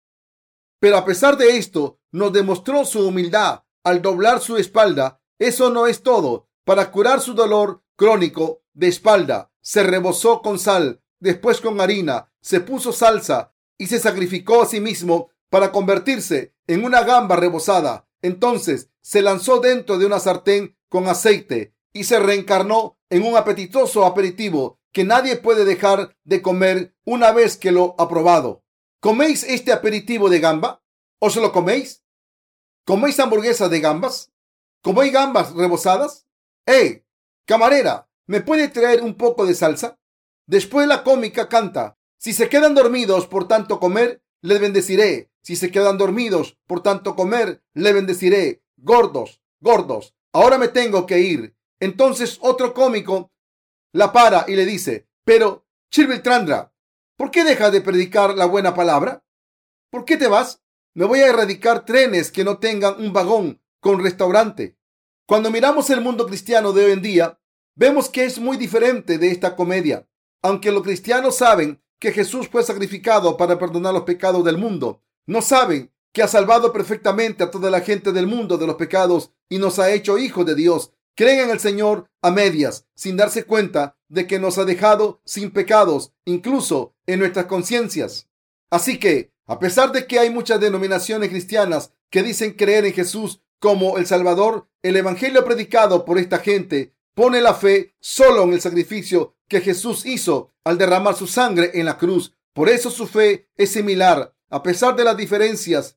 [0.79, 5.21] Pero a pesar de esto, nos demostró su humildad al doblar su espalda.
[5.39, 6.49] Eso no es todo.
[6.65, 12.61] Para curar su dolor crónico de espalda, se rebosó con sal, después con harina, se
[12.61, 18.09] puso salsa y se sacrificó a sí mismo para convertirse en una gamba rebozada.
[18.23, 24.05] Entonces se lanzó dentro de una sartén con aceite y se reencarnó en un apetitoso
[24.05, 28.65] aperitivo que nadie puede dejar de comer una vez que lo ha probado.
[29.01, 30.83] ¿Coméis este aperitivo de gamba?
[31.19, 32.05] ¿Os lo coméis?
[32.85, 34.33] ¿Coméis hamburguesas de gambas?
[34.83, 36.27] ¿Coméis gambas rebozadas?
[36.67, 37.05] ¡Eh!
[37.47, 39.99] Camarera, ¿me puede traer un poco de salsa?
[40.47, 41.99] Después la cómica canta.
[42.19, 45.31] Si se quedan dormidos por tanto comer, les bendeciré.
[45.43, 48.63] Si se quedan dormidos por tanto comer, le bendeciré.
[48.77, 51.57] Gordos, gordos, ahora me tengo que ir.
[51.83, 53.33] Entonces otro cómico
[53.93, 56.73] la para y le dice, pero, Chirviltrandra,
[57.17, 59.25] ¿por qué dejas de predicar la buena palabra?
[59.91, 60.63] ¿Por qué te vas?
[60.95, 64.79] Me voy a erradicar trenes que no tengan un vagón con restaurante.
[65.27, 67.41] Cuando miramos el mundo cristiano de hoy en día,
[67.75, 70.09] vemos que es muy diferente de esta comedia.
[70.41, 75.43] Aunque los cristianos saben que Jesús fue sacrificado para perdonar los pecados del mundo, no
[75.43, 79.59] saben que ha salvado perfectamente a toda la gente del mundo de los pecados y
[79.59, 80.93] nos ha hecho hijos de Dios.
[81.15, 85.51] Creen en el Señor a medias, sin darse cuenta de que nos ha dejado sin
[85.51, 88.29] pecados, incluso en nuestras conciencias.
[88.71, 93.43] Así que, a pesar de que hay muchas denominaciones cristianas que dicen creer en Jesús
[93.59, 98.61] como el Salvador, el Evangelio predicado por esta gente pone la fe solo en el
[98.61, 102.35] sacrificio que Jesús hizo al derramar su sangre en la cruz.
[102.55, 105.97] Por eso su fe es similar a pesar de las diferencias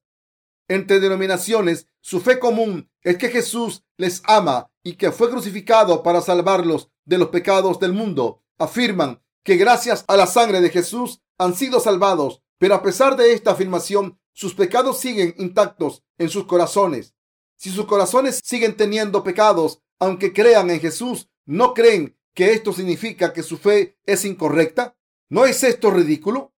[0.69, 6.21] entre denominaciones, su fe común es que Jesús les ama y que fue crucificado para
[6.21, 8.43] salvarlos de los pecados del mundo.
[8.60, 13.34] Afirman que gracias a la sangre de Jesús han sido salvados, pero a pesar de
[13.34, 17.15] esta afirmación, sus pecados siguen intactos en sus corazones.
[17.58, 23.34] Si sus corazones siguen teniendo pecados, aunque crean en Jesús, ¿no creen que esto significa
[23.34, 24.95] que su fe es incorrecta?
[25.30, 26.54] ¿No es esto ridículo?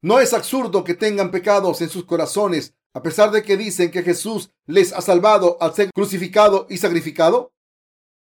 [0.00, 4.04] ¿No es absurdo que tengan pecados en sus corazones a pesar de que dicen que
[4.04, 7.53] Jesús les ha salvado al ser crucificado y sacrificado?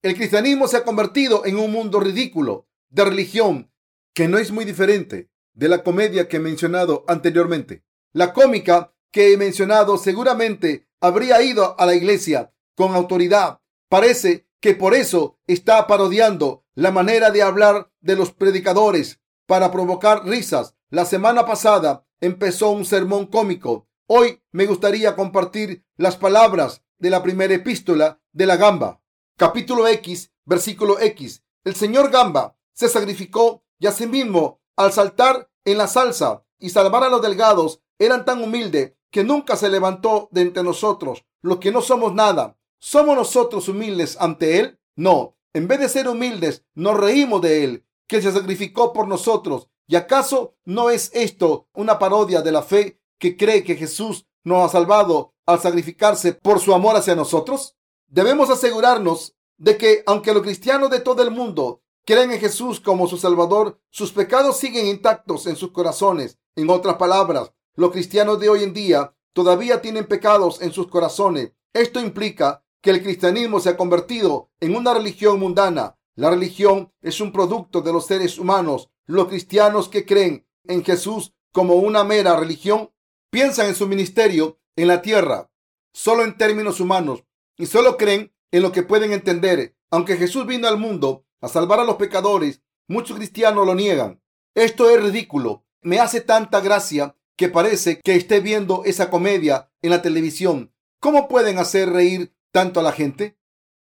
[0.02, 3.72] El cristianismo se ha convertido en un mundo ridículo de religión
[4.12, 7.84] que no es muy diferente de la comedia que he mencionado anteriormente.
[8.12, 13.60] La cómica que he mencionado seguramente habría ido a la iglesia con autoridad.
[13.88, 20.24] Parece que por eso está parodiando la manera de hablar de los predicadores para provocar
[20.24, 23.88] risas la semana pasada empezó un sermón cómico.
[24.06, 29.01] Hoy me gustaría compartir las palabras de la primera epístola de la Gamba.
[29.36, 31.42] Capítulo X, versículo X.
[31.64, 37.08] El señor Gamba se sacrificó y asimismo al saltar en la salsa y salvar a
[37.08, 41.82] los delgados eran tan humilde que nunca se levantó de entre nosotros, los que no
[41.82, 42.56] somos nada.
[42.78, 44.80] ¿Somos nosotros humildes ante él?
[44.96, 45.36] No.
[45.52, 49.96] En vez de ser humildes, nos reímos de él, que se sacrificó por nosotros ¿Y
[49.96, 54.68] acaso no es esto una parodia de la fe que cree que Jesús nos ha
[54.70, 57.76] salvado al sacrificarse por su amor hacia nosotros?
[58.12, 63.08] Debemos asegurarnos de que aunque los cristianos de todo el mundo creen en Jesús como
[63.08, 66.38] su Salvador, sus pecados siguen intactos en sus corazones.
[66.54, 71.52] En otras palabras, los cristianos de hoy en día todavía tienen pecados en sus corazones.
[71.72, 75.96] Esto implica que el cristianismo se ha convertido en una religión mundana.
[76.14, 81.32] La religión es un producto de los seres humanos los cristianos que creen en Jesús
[81.50, 82.92] como una mera religión
[83.30, 85.50] piensan en su ministerio en la tierra
[85.92, 87.24] solo en términos humanos
[87.62, 89.76] y solo creen en lo que pueden entender.
[89.88, 94.20] Aunque Jesús vino al mundo a salvar a los pecadores, muchos cristianos lo niegan.
[94.56, 95.64] Esto es ridículo.
[95.80, 100.74] Me hace tanta gracia que parece que esté viendo esa comedia en la televisión.
[100.98, 103.38] ¿Cómo pueden hacer reír tanto a la gente?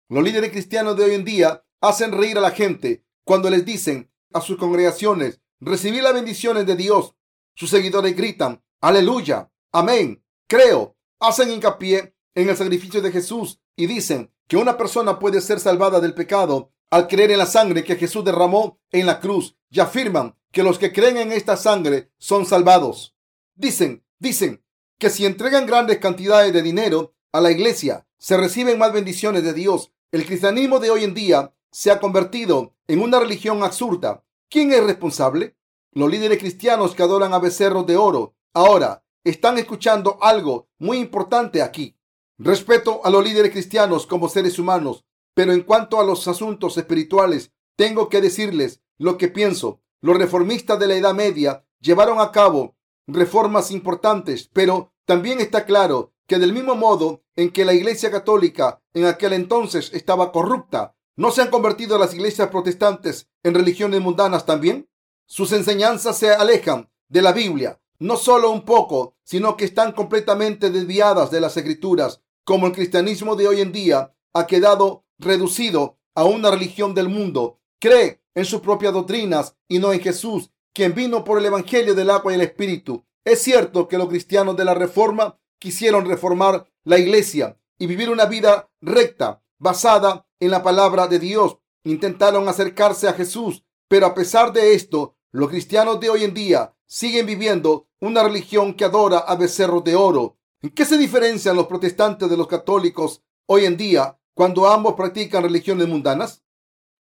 [0.08, 4.10] Los líderes cristianos de hoy en día hacen reír a la gente cuando les dicen
[4.32, 7.14] a sus congregaciones, recibir las bendiciones de Dios.
[7.54, 10.96] Sus seguidores gritan, aleluya, amén, creo.
[11.20, 16.00] Hacen hincapié en el sacrificio de Jesús y dicen que una persona puede ser salvada
[16.00, 20.36] del pecado al creer en la sangre que Jesús derramó en la cruz y afirman
[20.50, 23.14] que los que creen en esta sangre son salvados.
[23.54, 24.64] Dicen, dicen
[24.98, 29.52] que si entregan grandes cantidades de dinero a la iglesia, se reciben más bendiciones de
[29.52, 29.92] Dios.
[30.10, 34.24] El cristianismo de hoy en día se ha convertido en una religión absurda.
[34.48, 35.56] ¿Quién es responsable?
[35.92, 38.34] Los líderes cristianos que adoran a becerros de oro.
[38.52, 41.96] Ahora, están escuchando algo muy importante aquí.
[42.42, 47.52] Respeto a los líderes cristianos como seres humanos, pero en cuanto a los asuntos espirituales,
[47.76, 49.82] tengo que decirles lo que pienso.
[50.00, 52.76] Los reformistas de la Edad Media llevaron a cabo
[53.06, 58.80] reformas importantes, pero también está claro que del mismo modo en que la Iglesia Católica
[58.94, 64.46] en aquel entonces estaba corrupta, ¿no se han convertido las iglesias protestantes en religiones mundanas
[64.46, 64.88] también?
[65.26, 70.70] Sus enseñanzas se alejan de la Biblia, no solo un poco, sino que están completamente
[70.70, 76.24] desviadas de las escrituras, como el cristianismo de hoy en día ha quedado reducido a
[76.24, 77.60] una religión del mundo.
[77.78, 82.10] Cree en sus propias doctrinas y no en Jesús, quien vino por el Evangelio del
[82.10, 83.04] agua y el Espíritu.
[83.24, 88.24] Es cierto que los cristianos de la Reforma quisieron reformar la iglesia y vivir una
[88.24, 91.58] vida recta, basada en la palabra de Dios.
[91.84, 96.74] Intentaron acercarse a Jesús, pero a pesar de esto, los cristianos de hoy en día
[96.84, 100.39] siguen viviendo una religión que adora a becerros de oro.
[100.62, 105.42] ¿En qué se diferencian los protestantes de los católicos hoy en día cuando ambos practican
[105.42, 106.42] religiones mundanas?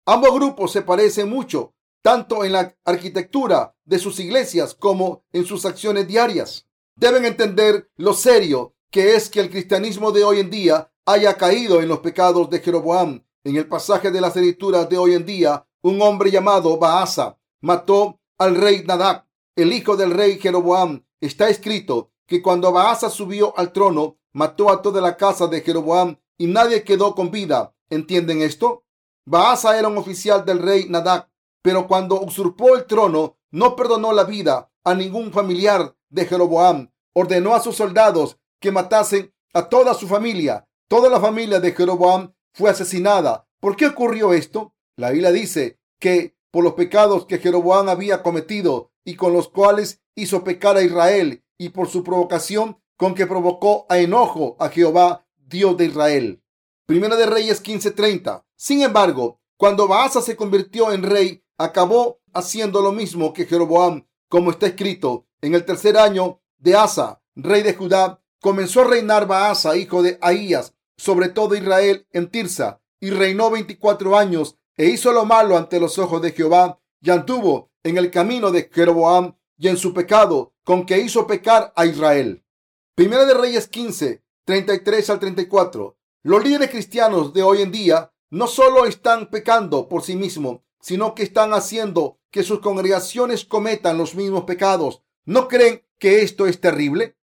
[0.06, 5.64] Ambos grupos se parecen mucho, tanto en la arquitectura de sus iglesias como en sus
[5.66, 6.66] acciones diarias.
[6.96, 11.80] Deben entender lo serio que es que el cristianismo de hoy en día haya caído
[11.80, 13.24] en los pecados de Jeroboam.
[13.44, 18.18] En el pasaje de las escrituras de hoy en día, un hombre llamado Baasa mató
[18.38, 21.04] al rey Nadab, el hijo del rey Jeroboam.
[21.20, 26.16] Está escrito que cuando Baasa subió al trono, mató a toda la casa de Jeroboam
[26.38, 27.74] y nadie quedó con vida.
[27.90, 28.84] ¿Entienden esto?
[29.26, 31.28] Baasa era un oficial del rey Nadab,
[31.62, 36.90] pero cuando usurpó el trono, no perdonó la vida a ningún familiar de Jeroboam.
[37.14, 40.66] Ordenó a sus soldados que matasen a toda su familia.
[40.88, 43.46] Toda la familia de Jeroboam fue asesinada.
[43.60, 44.74] ¿Por qué ocurrió esto?
[44.96, 50.02] La Biblia dice que por los pecados que Jeroboam había cometido y con los cuales
[50.14, 55.26] hizo pecar a Israel y por su provocación con que provocó a enojo a Jehová,
[55.36, 56.42] Dios de Israel.
[56.86, 58.44] Primera de Reyes 15:30.
[58.56, 64.50] Sin embargo, cuando Baasa se convirtió en rey, acabó haciendo lo mismo que Jeroboam, como
[64.50, 69.76] está escrito en el tercer año de Asa, rey de Judá, comenzó a reinar Baasa,
[69.76, 75.24] hijo de Ahías, sobre todo Israel en Tirsa, y reinó veinticuatro años, e hizo lo
[75.24, 79.76] malo ante los ojos de Jehová, y anduvo en el camino de Jeroboam y en
[79.76, 82.44] su pecado, con que hizo pecar a Israel.
[82.94, 85.96] Primera de Reyes 15, 33 al 34.
[86.22, 91.14] Los líderes cristianos de hoy en día no solo están pecando por sí mismos, sino
[91.14, 95.02] que están haciendo que sus congregaciones cometan los mismos pecados.
[95.24, 97.16] ¿No creen que esto es terrible?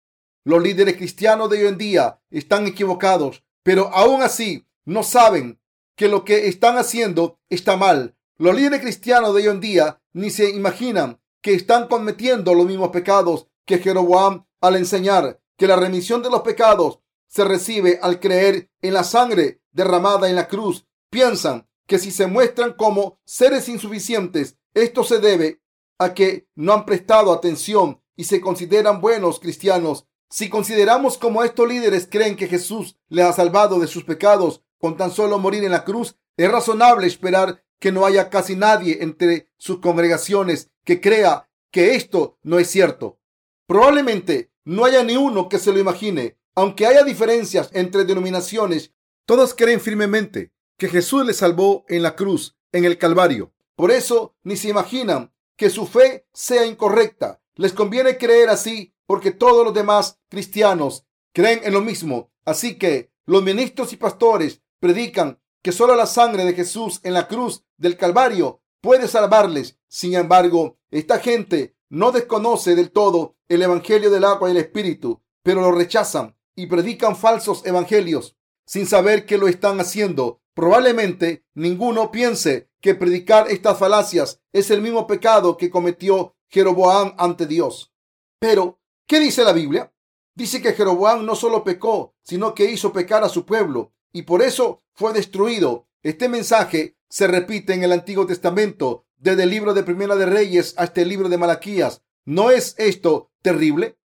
[0.45, 5.61] Los líderes cristianos de hoy en día están equivocados, pero aún así no saben
[5.97, 8.17] que lo que están haciendo está mal.
[8.39, 12.91] Los líderes cristianos de hoy en día ni se imaginan que están cometiendo los mismos
[12.91, 18.71] pecados que Jeroboam al enseñar que la remisión de los pecados se recibe al creer
[18.83, 20.87] en la sangre derramada en la cruz.
[21.11, 25.61] Piensan que si se muestran como seres insuficientes, esto se debe
[25.99, 31.69] a que no han prestado atención y se consideran buenos cristianos si consideramos como estos
[31.69, 35.73] líderes creen que Jesús les ha salvado de sus pecados con tan solo morir en
[35.73, 41.49] la cruz, es razonable esperar que no haya casi nadie entre sus congregaciones que crea
[41.71, 43.21] que esto no es cierto.
[43.69, 46.37] Probablemente no haya ni uno que se lo imagine.
[46.57, 48.93] Aunque haya diferencias entre denominaciones,
[49.25, 53.53] todos creen firmemente que Jesús les salvó en la cruz, en el Calvario.
[53.77, 57.41] Por eso ni se imaginan que su fe sea incorrecta.
[57.55, 62.33] Les conviene creer así porque todos los demás cristianos creen en lo mismo.
[62.45, 67.29] Así que los ministros y pastores predican que solo la sangre de Jesús en la
[67.29, 69.79] cruz del Calvario puede salvarles.
[69.91, 75.21] Sin embargo, esta gente no desconoce del todo el Evangelio del agua y el Espíritu,
[75.43, 76.37] pero lo rechazan.
[76.57, 78.37] y predican falsos evangelios
[78.67, 80.43] sin saber que lo están haciendo.
[80.53, 87.47] Probablemente ninguno piense que predicar estas falacias es el mismo pecado que cometió Jeroboam ante
[87.47, 87.95] Dios.
[88.39, 89.93] Pero, ¿qué dice la Biblia?
[90.35, 94.43] Dice que Jeroboam no solo pecó, sino que hizo pecar a su pueblo y por
[94.43, 95.89] eso fue destruido.
[96.03, 100.75] Este mensaje se repite en el Antiguo Testamento, desde el libro de Primera de Reyes
[100.77, 102.03] hasta el libro de Malaquías.
[102.25, 103.99] ¿No es esto terrible?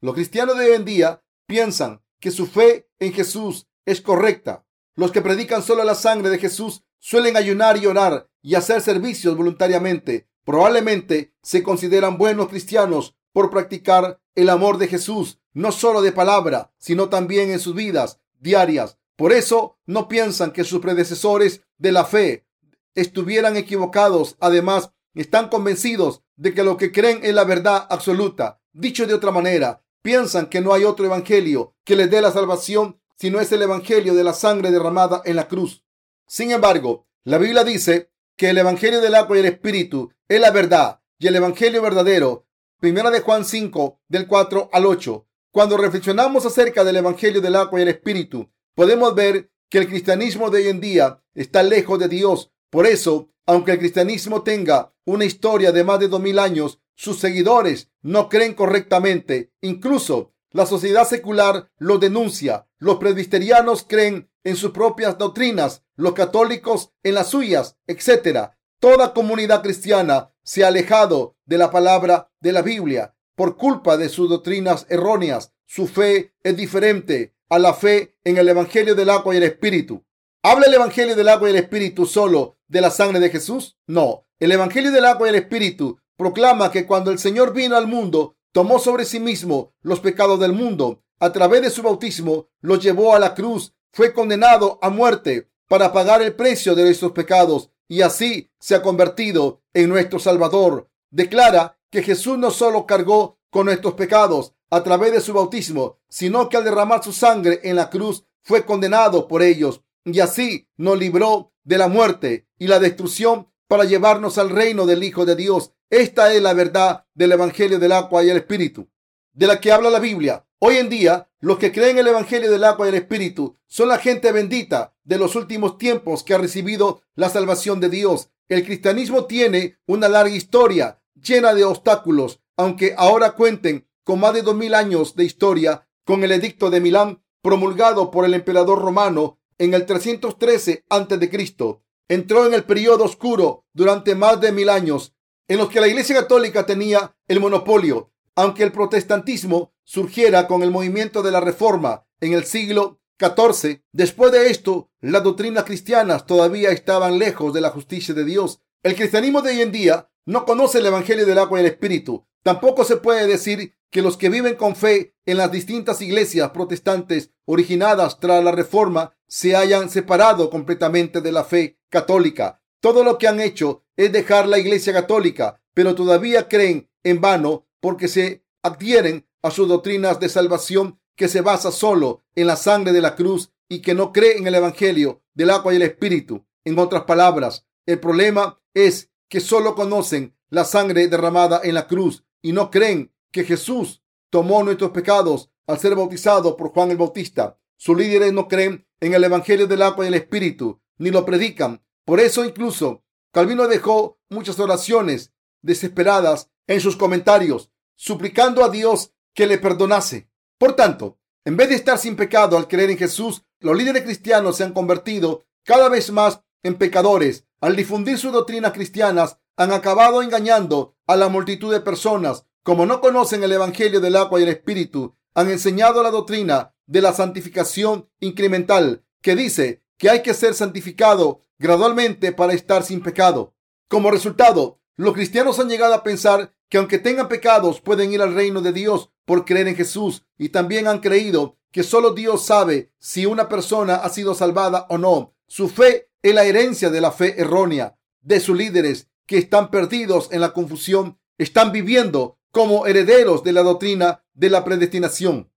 [0.00, 4.64] Los cristianos de hoy en día piensan que su fe en Jesús es correcta.
[4.94, 9.36] Los que predican solo la sangre de Jesús suelen ayunar y orar y hacer servicios
[9.36, 10.28] voluntariamente.
[10.44, 16.72] Probablemente se consideran buenos cristianos por practicar el amor de Jesús, no solo de palabra,
[16.78, 18.98] sino también en sus vidas diarias.
[19.16, 22.46] Por eso no piensan que sus predecesores de la fe
[22.94, 24.36] estuvieran equivocados.
[24.40, 28.60] Además, están convencidos de que lo que creen es la verdad absoluta.
[28.72, 33.00] Dicho de otra manera, piensan que no hay otro evangelio que les dé la salvación
[33.16, 35.84] si no es el evangelio de la sangre derramada en la cruz.
[36.26, 40.50] Sin embargo, la Biblia dice que el evangelio del agua y el espíritu es la
[40.50, 42.46] verdad y el evangelio verdadero.
[42.78, 45.26] Primera de Juan 5, del 4 al 8.
[45.50, 50.48] Cuando reflexionamos acerca del evangelio del agua y el espíritu, podemos ver que el cristianismo
[50.48, 52.52] de hoy en día está lejos de Dios.
[52.70, 57.18] Por eso, aunque el cristianismo tenga una historia de más de dos mil años, sus
[57.18, 59.52] seguidores no creen correctamente.
[59.60, 62.68] Incluso la sociedad secular lo denuncia.
[62.78, 68.50] Los presbiterianos creen en sus propias doctrinas, los católicos en las suyas, etc.
[68.78, 74.08] Toda comunidad cristiana se ha alejado de la palabra de la Biblia por culpa de
[74.08, 75.52] sus doctrinas erróneas.
[75.66, 80.04] Su fe es diferente a la fe en el Evangelio del agua y el Espíritu.
[80.42, 83.76] ¿Habla el Evangelio del agua y el Espíritu solo de la sangre de Jesús?
[83.86, 84.26] No.
[84.38, 88.36] El Evangelio del agua y el Espíritu proclama que cuando el Señor vino al mundo,
[88.52, 91.02] tomó sobre sí mismo los pecados del mundo.
[91.18, 93.74] A través de su bautismo los llevó a la cruz.
[93.92, 98.82] Fue condenado a muerte para pagar el precio de nuestros pecados y así se ha
[98.82, 100.88] convertido en nuestro Salvador.
[101.10, 106.48] Declara que Jesús no solo cargó con nuestros pecados a través de su bautismo, sino
[106.48, 110.98] que al derramar su sangre en la cruz fue condenado por ellos y así nos
[110.98, 115.72] libró de la muerte y la destrucción para llevarnos al reino del Hijo de Dios.
[115.90, 118.88] Esta es la verdad del Evangelio del agua y el Espíritu,
[119.32, 120.46] de la que habla la Biblia.
[120.58, 123.98] Hoy en día, los que creen el Evangelio del agua y el Espíritu son la
[123.98, 128.30] gente bendita de los últimos tiempos que ha recibido la salvación de Dios.
[128.48, 134.42] El cristianismo tiene una larga historia llena de obstáculos, aunque ahora cuenten con más de
[134.42, 139.39] dos mil años de historia, con el edicto de Milán promulgado por el emperador romano
[139.60, 141.78] en el 313 a.C.
[142.08, 145.14] Entró en el periodo oscuro durante más de mil años,
[145.48, 150.70] en los que la Iglesia Católica tenía el monopolio, aunque el protestantismo surgiera con el
[150.70, 153.82] movimiento de la Reforma en el siglo XIV.
[153.92, 158.62] Después de esto, las doctrinas cristianas todavía estaban lejos de la justicia de Dios.
[158.82, 162.26] El cristianismo de hoy en día no conoce el Evangelio del agua y el Espíritu.
[162.42, 167.30] Tampoco se puede decir que los que viven con fe en las distintas iglesias protestantes
[167.44, 172.62] originadas tras la Reforma se hayan separado completamente de la fe católica.
[172.80, 177.66] Todo lo que han hecho es dejar la iglesia católica, pero todavía creen en vano
[177.80, 182.92] porque se adhieren a sus doctrinas de salvación que se basa solo en la sangre
[182.92, 186.46] de la cruz y que no creen en el Evangelio del agua y el Espíritu.
[186.64, 192.24] En otras palabras, el problema es que solo conocen la sangre derramada en la cruz
[192.42, 197.58] y no creen que Jesús tomó nuestros pecados al ser bautizado por Juan el Bautista.
[197.76, 201.82] Sus líderes no creen en el Evangelio del agua y el Espíritu, ni lo predican.
[202.04, 209.46] Por eso incluso Calvino dejó muchas oraciones desesperadas en sus comentarios, suplicando a Dios que
[209.46, 210.28] le perdonase.
[210.58, 214.56] Por tanto, en vez de estar sin pecado al creer en Jesús, los líderes cristianos
[214.56, 217.46] se han convertido cada vez más en pecadores.
[217.60, 222.46] Al difundir sus doctrinas cristianas, han acabado engañando a la multitud de personas.
[222.62, 227.00] Como no conocen el Evangelio del agua y el Espíritu, han enseñado la doctrina de
[227.00, 233.54] la santificación incremental, que dice que hay que ser santificado gradualmente para estar sin pecado.
[233.88, 238.34] Como resultado, los cristianos han llegado a pensar que aunque tengan pecados pueden ir al
[238.34, 242.92] reino de Dios por creer en Jesús y también han creído que solo Dios sabe
[242.98, 245.34] si una persona ha sido salvada o no.
[245.46, 250.28] Su fe es la herencia de la fe errónea de sus líderes que están perdidos
[250.32, 255.52] en la confusión, están viviendo como herederos de la doctrina de la predestinación.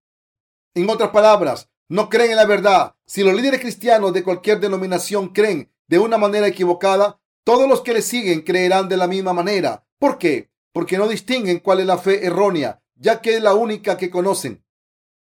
[0.75, 2.95] En otras palabras, no creen en la verdad.
[3.05, 7.93] Si los líderes cristianos de cualquier denominación creen de una manera equivocada, todos los que
[7.93, 9.85] le siguen creerán de la misma manera.
[9.99, 10.51] ¿Por qué?
[10.71, 14.63] Porque no distinguen cuál es la fe errónea, ya que es la única que conocen.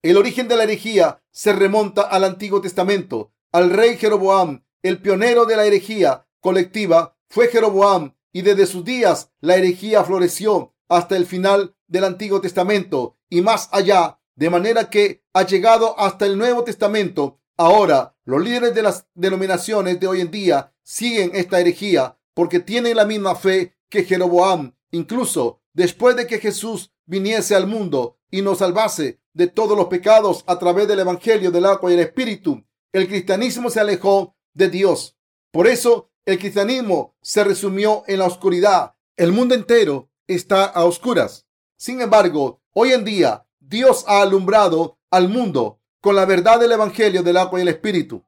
[0.02, 4.64] El origen de la herejía se remonta al Antiguo Testamento, al rey Jeroboam.
[4.82, 10.74] El pionero de la herejía colectiva fue Jeroboam y desde sus días la herejía floreció
[10.90, 16.26] hasta el final del Antiguo Testamento y más allá, de manera que ha llegado hasta
[16.26, 17.40] el Nuevo Testamento.
[17.56, 22.96] Ahora, los líderes de las denominaciones de hoy en día siguen esta herejía porque tienen
[22.96, 24.74] la misma fe que Jeroboam.
[24.90, 30.42] Incluso después de que Jesús viniese al mundo y nos salvase de todos los pecados
[30.46, 35.16] a través del Evangelio del agua y el Espíritu, el cristianismo se alejó de Dios.
[35.52, 38.94] Por eso el cristianismo se resumió en la oscuridad.
[39.16, 41.46] El mundo entero está a oscuras.
[41.76, 47.22] Sin embargo, hoy en día Dios ha alumbrado al mundo con la verdad del Evangelio
[47.22, 48.24] del agua y el Espíritu.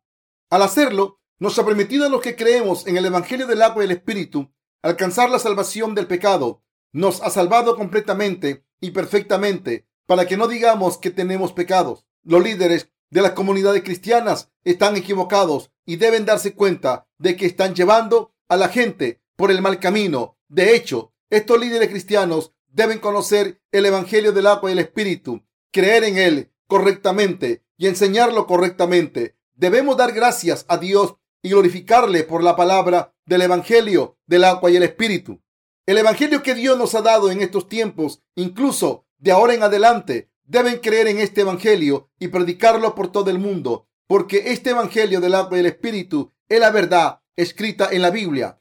[0.50, 3.86] Al hacerlo, nos ha permitido a los que creemos en el Evangelio del agua y
[3.86, 6.62] el Espíritu alcanzar la salvación del pecado.
[6.92, 12.05] Nos ha salvado completamente y perfectamente para que no digamos que tenemos pecados.
[12.22, 17.74] Los líderes de las comunidades cristianas están equivocados y deben darse cuenta de que están
[17.74, 20.36] llevando a la gente por el mal camino.
[20.48, 26.04] De hecho, estos líderes cristianos deben conocer el Evangelio del agua y el Espíritu, creer
[26.04, 29.38] en él correctamente y enseñarlo correctamente.
[29.54, 34.76] Debemos dar gracias a Dios y glorificarle por la palabra del Evangelio del agua y
[34.76, 35.40] el Espíritu.
[35.86, 40.30] El Evangelio que Dios nos ha dado en estos tiempos, incluso de ahora en adelante,
[40.44, 45.34] deben creer en este Evangelio y predicarlo por todo el mundo, porque este Evangelio del
[45.34, 48.60] agua y el Espíritu es la verdad escrita en la Biblia.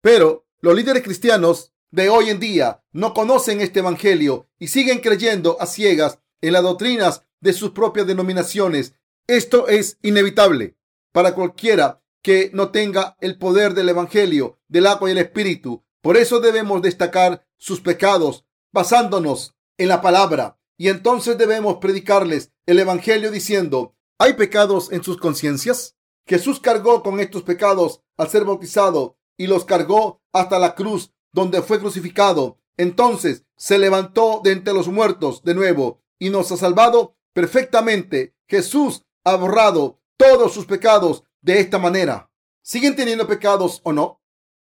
[0.00, 5.56] Pero los líderes cristianos de hoy en día no conocen este Evangelio y siguen creyendo
[5.60, 8.94] a ciegas en las doctrinas de sus propias denominaciones.
[9.26, 10.76] Esto es inevitable
[11.12, 15.84] para cualquiera que no tenga el poder del Evangelio, del agua y el Espíritu.
[16.02, 20.58] Por eso debemos destacar sus pecados basándonos en la palabra.
[20.76, 25.96] Y entonces debemos predicarles el Evangelio diciendo, ¿hay pecados en sus conciencias?
[26.26, 31.62] Jesús cargó con estos pecados al ser bautizado y los cargó hasta la cruz donde
[31.62, 32.58] fue crucificado.
[32.76, 38.34] Entonces se levantó de entre los muertos de nuevo y nos ha salvado perfectamente.
[38.46, 42.30] Jesús ha borrado todos sus pecados de esta manera.
[42.62, 44.20] ¿Siguen teniendo pecados o no?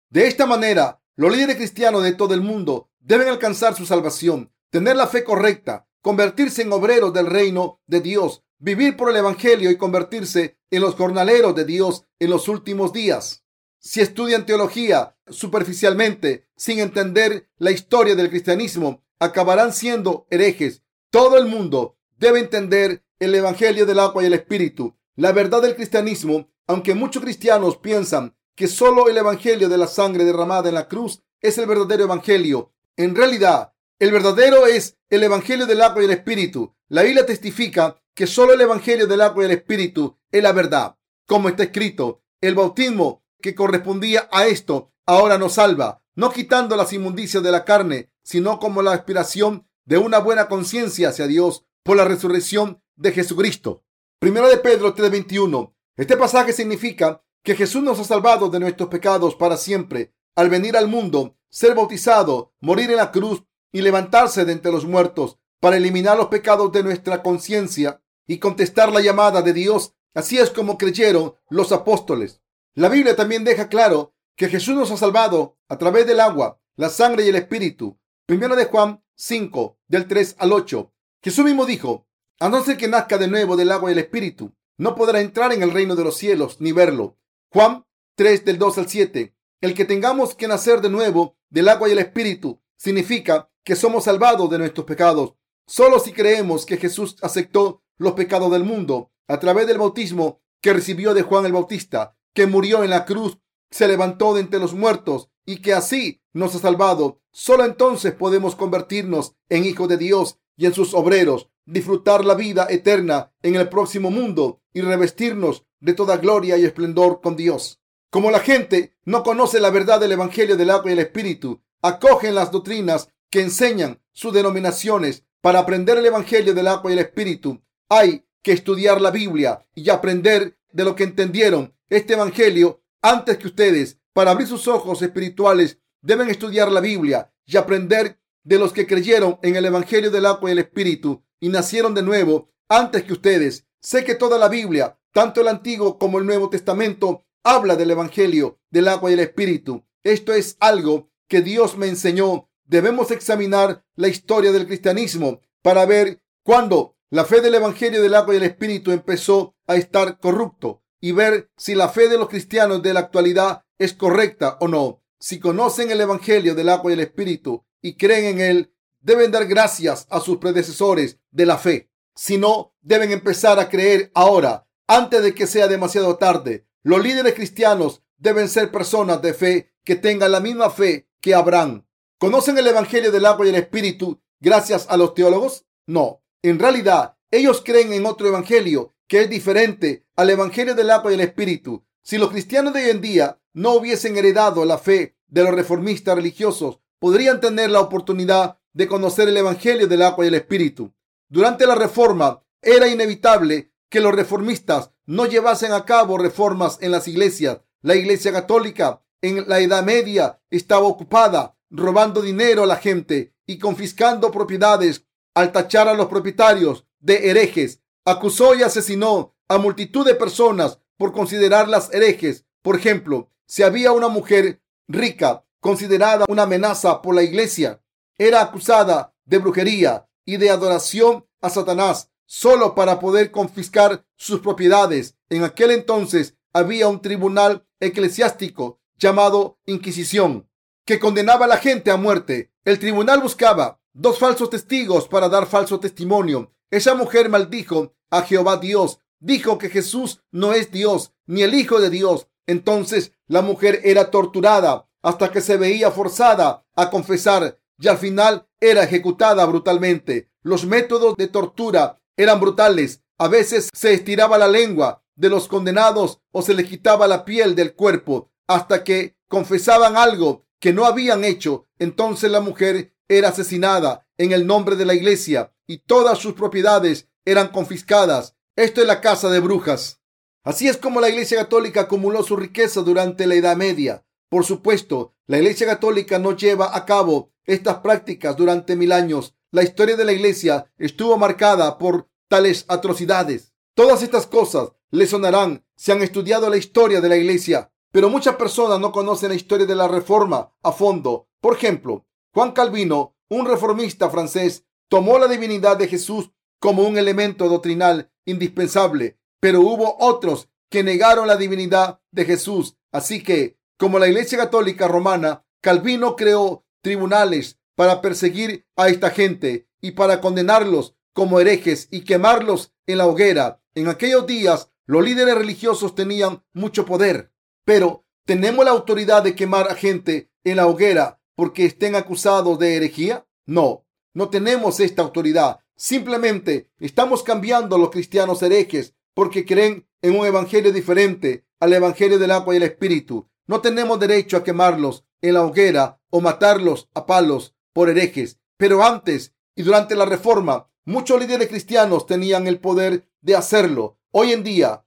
[0.10, 4.96] De esta manera, los líderes cristianos de todo el mundo deben alcanzar su salvación, tener
[4.96, 9.78] la fe correcta, convertirse en obreros del reino de Dios, vivir por el Evangelio y
[9.78, 13.43] convertirse en los jornaleros de Dios en los últimos días.
[13.86, 20.84] Si estudian teología superficialmente, sin entender la historia del cristianismo, acabarán siendo herejes.
[21.10, 24.96] Todo el mundo debe entender el Evangelio del agua y el Espíritu.
[25.18, 30.24] La verdad del cristianismo aunque muchos cristianos piensan que solo el Evangelio de la sangre
[30.24, 35.66] derramada en la cruz es el verdadero Evangelio, en realidad el verdadero es el Evangelio
[35.66, 36.74] del agua y el Espíritu.
[36.88, 40.98] La Biblia testifica que solo el Evangelio del agua y el Espíritu es la verdad.
[41.26, 46.94] Como está escrito, el bautismo que correspondía a esto ahora nos salva, no quitando las
[46.94, 51.98] inmundicias de la carne, sino como la aspiración de una buena conciencia hacia Dios por
[51.98, 53.84] la resurrección de Jesucristo.
[54.18, 55.76] Primero de Pedro 3:21.
[55.98, 60.78] Este pasaje significa que Jesús nos ha salvado de nuestros pecados para siempre al venir
[60.78, 65.76] al mundo, ser bautizado, morir en la cruz y levantarse de entre los muertos para
[65.76, 69.96] eliminar los pecados de nuestra conciencia y contestar la llamada de Dios.
[70.14, 72.43] Así es como creyeron los apóstoles.
[72.76, 76.90] La Biblia también deja claro que Jesús nos ha salvado a través del agua, la
[76.90, 78.00] sangre y el espíritu.
[78.26, 80.92] Primero de Juan 5, del 3 al 8.
[81.22, 82.08] Jesús mismo dijo,
[82.40, 85.54] a no ser que nazca de nuevo del agua y el espíritu, no podrá entrar
[85.54, 87.20] en el reino de los cielos ni verlo.
[87.52, 89.36] Juan 3 del 2 al 7.
[89.62, 94.06] El que tengamos que nacer de nuevo del agua y el espíritu significa que somos
[94.06, 95.36] salvados de nuestros pecados.
[95.68, 100.74] Solo si creemos que Jesús aceptó los pecados del mundo a través del bautismo que
[100.74, 103.38] recibió de Juan el Bautista, que murió en la cruz,
[103.70, 107.22] se levantó de entre los muertos y que así nos ha salvado.
[107.32, 112.68] Solo entonces podemos convertirnos en hijos de Dios y en sus obreros disfrutar la vida
[112.70, 117.82] eterna en el próximo mundo y revestirnos de toda gloria y esplendor con Dios.
[118.10, 122.36] Como la gente no conoce la verdad del Evangelio del agua y el Espíritu, acogen
[122.36, 125.24] las doctrinas que enseñan sus denominaciones.
[125.42, 129.90] Para aprender el Evangelio del agua y el Espíritu, hay que estudiar la Biblia y
[129.90, 134.00] aprender de lo que entendieron este Evangelio antes que ustedes.
[134.14, 139.40] Para abrir sus ojos espirituales, deben estudiar la Biblia y aprender de los que creyeron
[139.42, 143.66] en el Evangelio del agua y el Espíritu y nacieron de nuevo antes que ustedes.
[143.80, 148.60] Sé que toda la Biblia, tanto el Antiguo como el Nuevo Testamento, habla del Evangelio,
[148.70, 149.84] del agua y el Espíritu.
[150.04, 152.50] Esto es algo que Dios me enseñó.
[152.66, 158.34] Debemos examinar la historia del cristianismo para ver cuándo La fe del Evangelio del agua
[158.34, 162.82] y el Espíritu empezó a estar corrupto y ver si la fe de los cristianos
[162.82, 165.04] de la actualidad es correcta o no.
[165.20, 169.46] Si conocen el Evangelio del agua y el Espíritu y creen en él, deben dar
[169.46, 171.90] gracias a sus predecesores de la fe.
[172.16, 176.68] Si no, deben empezar a creer ahora, antes de que sea demasiado tarde.
[176.84, 181.86] Los líderes cristianos deben ser personas de fe que tengan la misma fe que Abraham.
[182.18, 185.66] ¿Conocen el Evangelio del agua y el Espíritu gracias a los teólogos?
[185.86, 186.24] No.
[186.42, 191.14] En realidad, ellos creen en otro evangelio que es diferente al evangelio del agua y
[191.14, 191.86] el espíritu.
[192.02, 196.16] Si los cristianos de hoy en día no hubiesen heredado la fe de los reformistas
[196.16, 200.96] religiosos, podrían tener la oportunidad de conocer el evangelio del agua y el espíritu.
[201.30, 207.08] Durante la reforma era inevitable que los reformistas no llevasen a cabo reformas en las
[207.08, 207.60] iglesias.
[207.84, 213.60] La iglesia católica en la Edad Media estaba ocupada robando dinero a la gente y
[213.60, 215.06] confiscando propiedades
[215.36, 221.12] al tachar a los propietarios de herejes, acusó y asesinó a multitud de personas por
[221.12, 222.46] considerarlas herejes.
[222.62, 227.82] Por ejemplo, si había una mujer rica considerada una amenaza por la iglesia,
[228.18, 235.16] era acusada de brujería y de adoración a Satanás solo para poder confiscar sus propiedades.
[235.30, 240.48] En aquel entonces había un tribunal eclesiástico llamado Inquisición
[240.86, 242.52] que condenaba a la gente a muerte.
[242.66, 246.52] El tribunal buscaba dos falsos testigos para dar falso testimonio.
[246.74, 251.80] Esa mujer maldijo a Jehová Dios, dijo que Jesús no es Dios ni el Hijo
[251.80, 252.30] de Dios.
[252.48, 258.48] Entonces la mujer era torturada hasta que se veía forzada a confesar y al final
[258.60, 260.32] era ejecutada brutalmente.
[260.42, 263.04] Los métodos de tortura eran brutales.
[263.20, 267.54] A veces se estiraba la lengua de los condenados o se les quitaba la piel
[267.54, 271.68] del cuerpo hasta que confesaban algo que no habían hecho.
[271.78, 277.08] Entonces la mujer era asesinada en el nombre de la iglesia y todas sus propiedades
[277.26, 278.36] eran confiscadas.
[278.56, 280.02] Esto es la casa de brujas.
[280.44, 284.06] Así es como la iglesia católica acumuló su riqueza durante la Edad Media.
[284.30, 289.36] Por supuesto, la iglesia católica no lleva a cabo estas prácticas durante mil años.
[289.52, 293.54] La historia de la iglesia estuvo marcada por tales atrocidades.
[293.74, 298.36] Todas estas cosas le sonarán si han estudiado la historia de la iglesia, pero muchas
[298.36, 301.30] personas no conocen la historia de la reforma a fondo.
[301.40, 306.30] Por ejemplo, Juan Calvino, un reformista francés, tomó la divinidad de Jesús
[306.60, 312.78] como un elemento doctrinal indispensable, pero hubo otros que negaron la divinidad de Jesús.
[312.92, 319.68] Así que, como la Iglesia Católica Romana, Calvino creó tribunales para perseguir a esta gente
[319.82, 323.64] y para condenarlos como herejes y quemarlos en la hoguera.
[323.74, 327.34] En aquellos días, los líderes religiosos tenían mucho poder,
[327.66, 332.76] pero ¿tenemos la autoridad de quemar a gente en la hoguera porque estén acusados de
[332.76, 333.26] herejía?
[333.48, 335.60] No, no tenemos esta autoridad.
[335.76, 342.20] Simplemente estamos cambiando a los cristianos herejes porque creen en un evangelio diferente al evangelio
[342.20, 343.30] del agua y el espíritu.
[343.48, 348.40] No tenemos derecho a quemarlos en la hoguera o matarlos a palos por herejes.
[348.58, 353.98] Pero antes y durante la reforma, muchos líderes cristianos tenían el poder de hacerlo.
[354.12, 354.86] Hoy en día,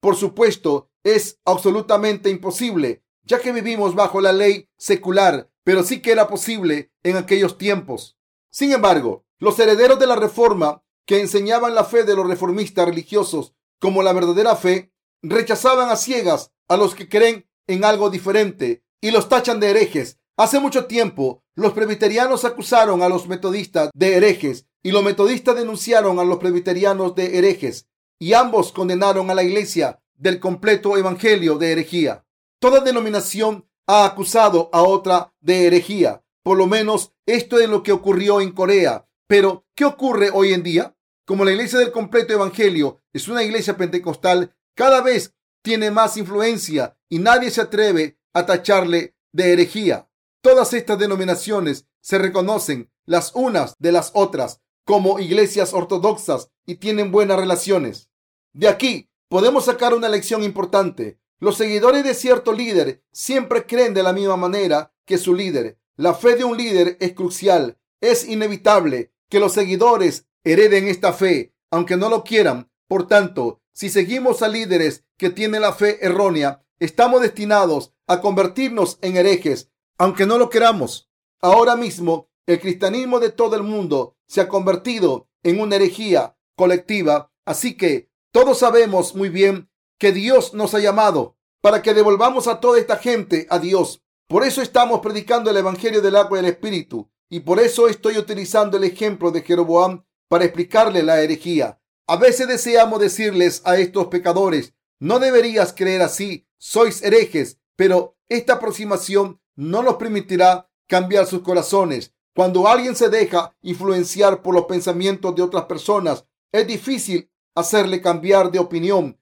[0.00, 6.12] por supuesto, es absolutamente imposible, ya que vivimos bajo la ley secular pero sí que
[6.12, 8.16] era posible en aquellos tiempos.
[8.50, 13.54] Sin embargo, los herederos de la Reforma, que enseñaban la fe de los reformistas religiosos
[13.80, 14.92] como la verdadera fe,
[15.22, 20.18] rechazaban a ciegas a los que creen en algo diferente y los tachan de herejes.
[20.36, 26.18] Hace mucho tiempo, los presbiterianos acusaron a los metodistas de herejes y los metodistas denunciaron
[26.18, 27.88] a los presbiterianos de herejes
[28.18, 32.24] y ambos condenaron a la iglesia del completo evangelio de herejía.
[32.60, 36.22] Toda denominación ha acusado a otra de herejía.
[36.48, 39.06] Por lo menos esto es lo que ocurrió en Corea.
[39.26, 40.96] Pero, ¿qué ocurre hoy en día?
[41.26, 46.96] Como la iglesia del completo evangelio es una iglesia pentecostal, cada vez tiene más influencia
[47.10, 50.08] y nadie se atreve a tacharle de herejía.
[50.40, 57.12] Todas estas denominaciones se reconocen las unas de las otras como iglesias ortodoxas y tienen
[57.12, 58.08] buenas relaciones.
[58.54, 61.20] De aquí podemos sacar una lección importante.
[61.40, 65.78] Los seguidores de cierto líder siempre creen de la misma manera que su líder.
[65.98, 67.76] La fe de un líder es crucial.
[68.00, 72.70] Es inevitable que los seguidores hereden esta fe, aunque no lo quieran.
[72.86, 78.98] Por tanto, si seguimos a líderes que tienen la fe errónea, estamos destinados a convertirnos
[79.02, 81.10] en herejes, aunque no lo queramos.
[81.40, 87.32] Ahora mismo, el cristianismo de todo el mundo se ha convertido en una herejía colectiva,
[87.44, 89.68] así que todos sabemos muy bien
[89.98, 94.04] que Dios nos ha llamado para que devolvamos a toda esta gente a Dios.
[94.28, 97.10] Por eso estamos predicando el Evangelio del agua y el Espíritu.
[97.30, 101.80] Y por eso estoy utilizando el ejemplo de Jeroboam para explicarle la herejía.
[102.06, 108.54] A veces deseamos decirles a estos pecadores, no deberías creer así, sois herejes, pero esta
[108.54, 112.14] aproximación no nos permitirá cambiar sus corazones.
[112.34, 118.50] Cuando alguien se deja influenciar por los pensamientos de otras personas, es difícil hacerle cambiar
[118.50, 119.18] de opinión.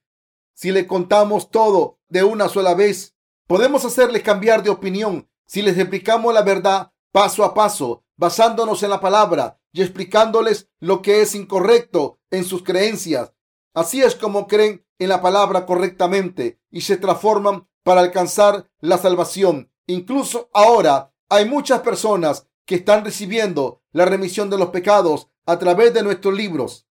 [0.53, 3.16] Si le contamos todo de una sola vez,
[3.47, 5.27] podemos hacerle cambiar de opinión.
[5.45, 11.01] Si les explicamos la verdad paso a paso, basándonos en la palabra y explicándoles lo
[11.01, 13.33] que es incorrecto en sus creencias.
[13.73, 19.71] Así es como creen en la palabra correctamente y se transforman para alcanzar la salvación.
[19.87, 25.93] Incluso ahora hay muchas personas que están recibiendo la remisión de los pecados a través
[25.93, 26.85] de nuestros libros.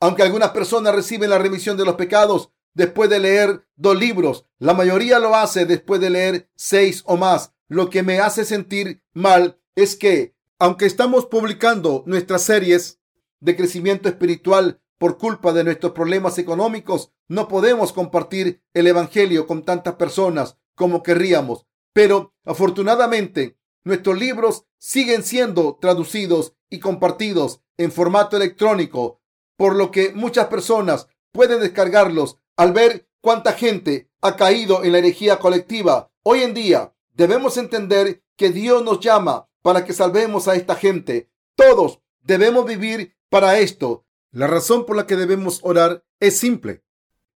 [0.00, 4.74] Aunque algunas personas reciben la remisión de los pecados después de leer dos libros, la
[4.74, 7.52] mayoría lo hace después de leer seis o más.
[7.68, 13.00] Lo que me hace sentir mal es que, aunque estamos publicando nuestras series
[13.40, 19.64] de crecimiento espiritual por culpa de nuestros problemas económicos, no podemos compartir el Evangelio con
[19.64, 21.66] tantas personas como querríamos.
[21.92, 29.20] Pero afortunadamente, nuestros libros siguen siendo traducidos y compartidos en formato electrónico,
[29.56, 34.98] por lo que muchas personas pueden descargarlos al ver cuánta gente ha caído en la
[34.98, 36.12] herejía colectiva.
[36.22, 41.28] Hoy en día debemos entender que Dios nos llama para que salvemos a esta gente.
[41.56, 44.06] Todos debemos vivir para esto.
[44.30, 46.84] La razón por la que debemos orar es simple,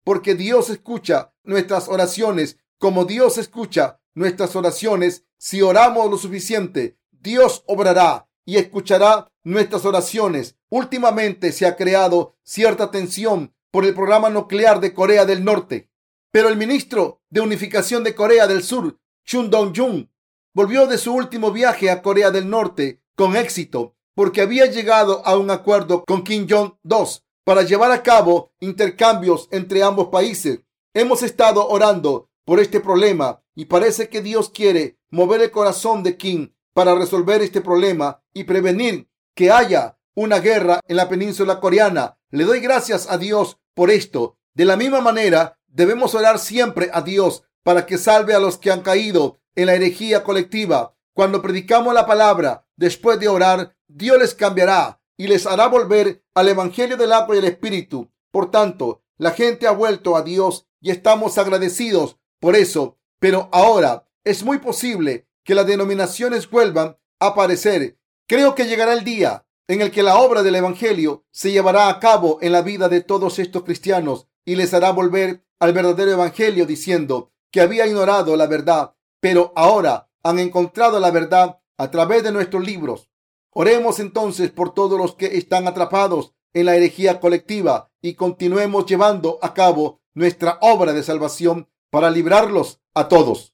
[0.05, 5.25] porque Dios escucha nuestras oraciones como Dios escucha nuestras oraciones.
[5.39, 10.59] Si oramos lo suficiente, Dios obrará y escuchará nuestras oraciones.
[10.68, 15.91] Últimamente se ha creado cierta tensión por el programa nuclear de Corea del Norte,
[16.31, 20.07] pero el ministro de Unificación de Corea del Sur, Chun Dong-jung,
[20.55, 25.37] volvió de su último viaje a Corea del Norte con éxito porque había llegado a
[25.37, 30.61] un acuerdo con Kim Jong-2 para llevar a cabo intercambios entre ambos países.
[30.95, 36.16] Hemos estado orando por este problema y parece que Dios quiere mover el corazón de
[36.16, 42.20] Kim para resolver este problema y prevenir que haya una guerra en la península coreana.
[42.31, 44.39] Le doy gracias a Dios por esto.
[44.55, 48.70] De la misma manera, debemos orar siempre a Dios para que salve a los que
[48.70, 50.97] han caído en la herejía colectiva.
[51.12, 56.49] Cuando predicamos la palabra, después de orar, Dios les cambiará y les hará volver al
[56.49, 58.11] Evangelio del agua y el Espíritu.
[58.31, 62.99] Por tanto, la gente ha vuelto a Dios y estamos agradecidos por eso.
[63.20, 67.99] Pero ahora es muy posible que las denominaciones vuelvan a aparecer.
[68.27, 71.99] Creo que llegará el día en el que la obra del Evangelio se llevará a
[71.99, 76.67] cabo en la vida de todos estos cristianos y les hará volver al verdadero Evangelio
[76.67, 82.33] diciendo que había ignorado la verdad, pero ahora han encontrado la verdad a través de
[82.33, 83.09] nuestros libros.
[83.53, 89.39] Oremos entonces por todos los que están atrapados en la herejía colectiva y continuemos llevando
[89.41, 93.53] a cabo nuestra obra de salvación para librarlos a todos.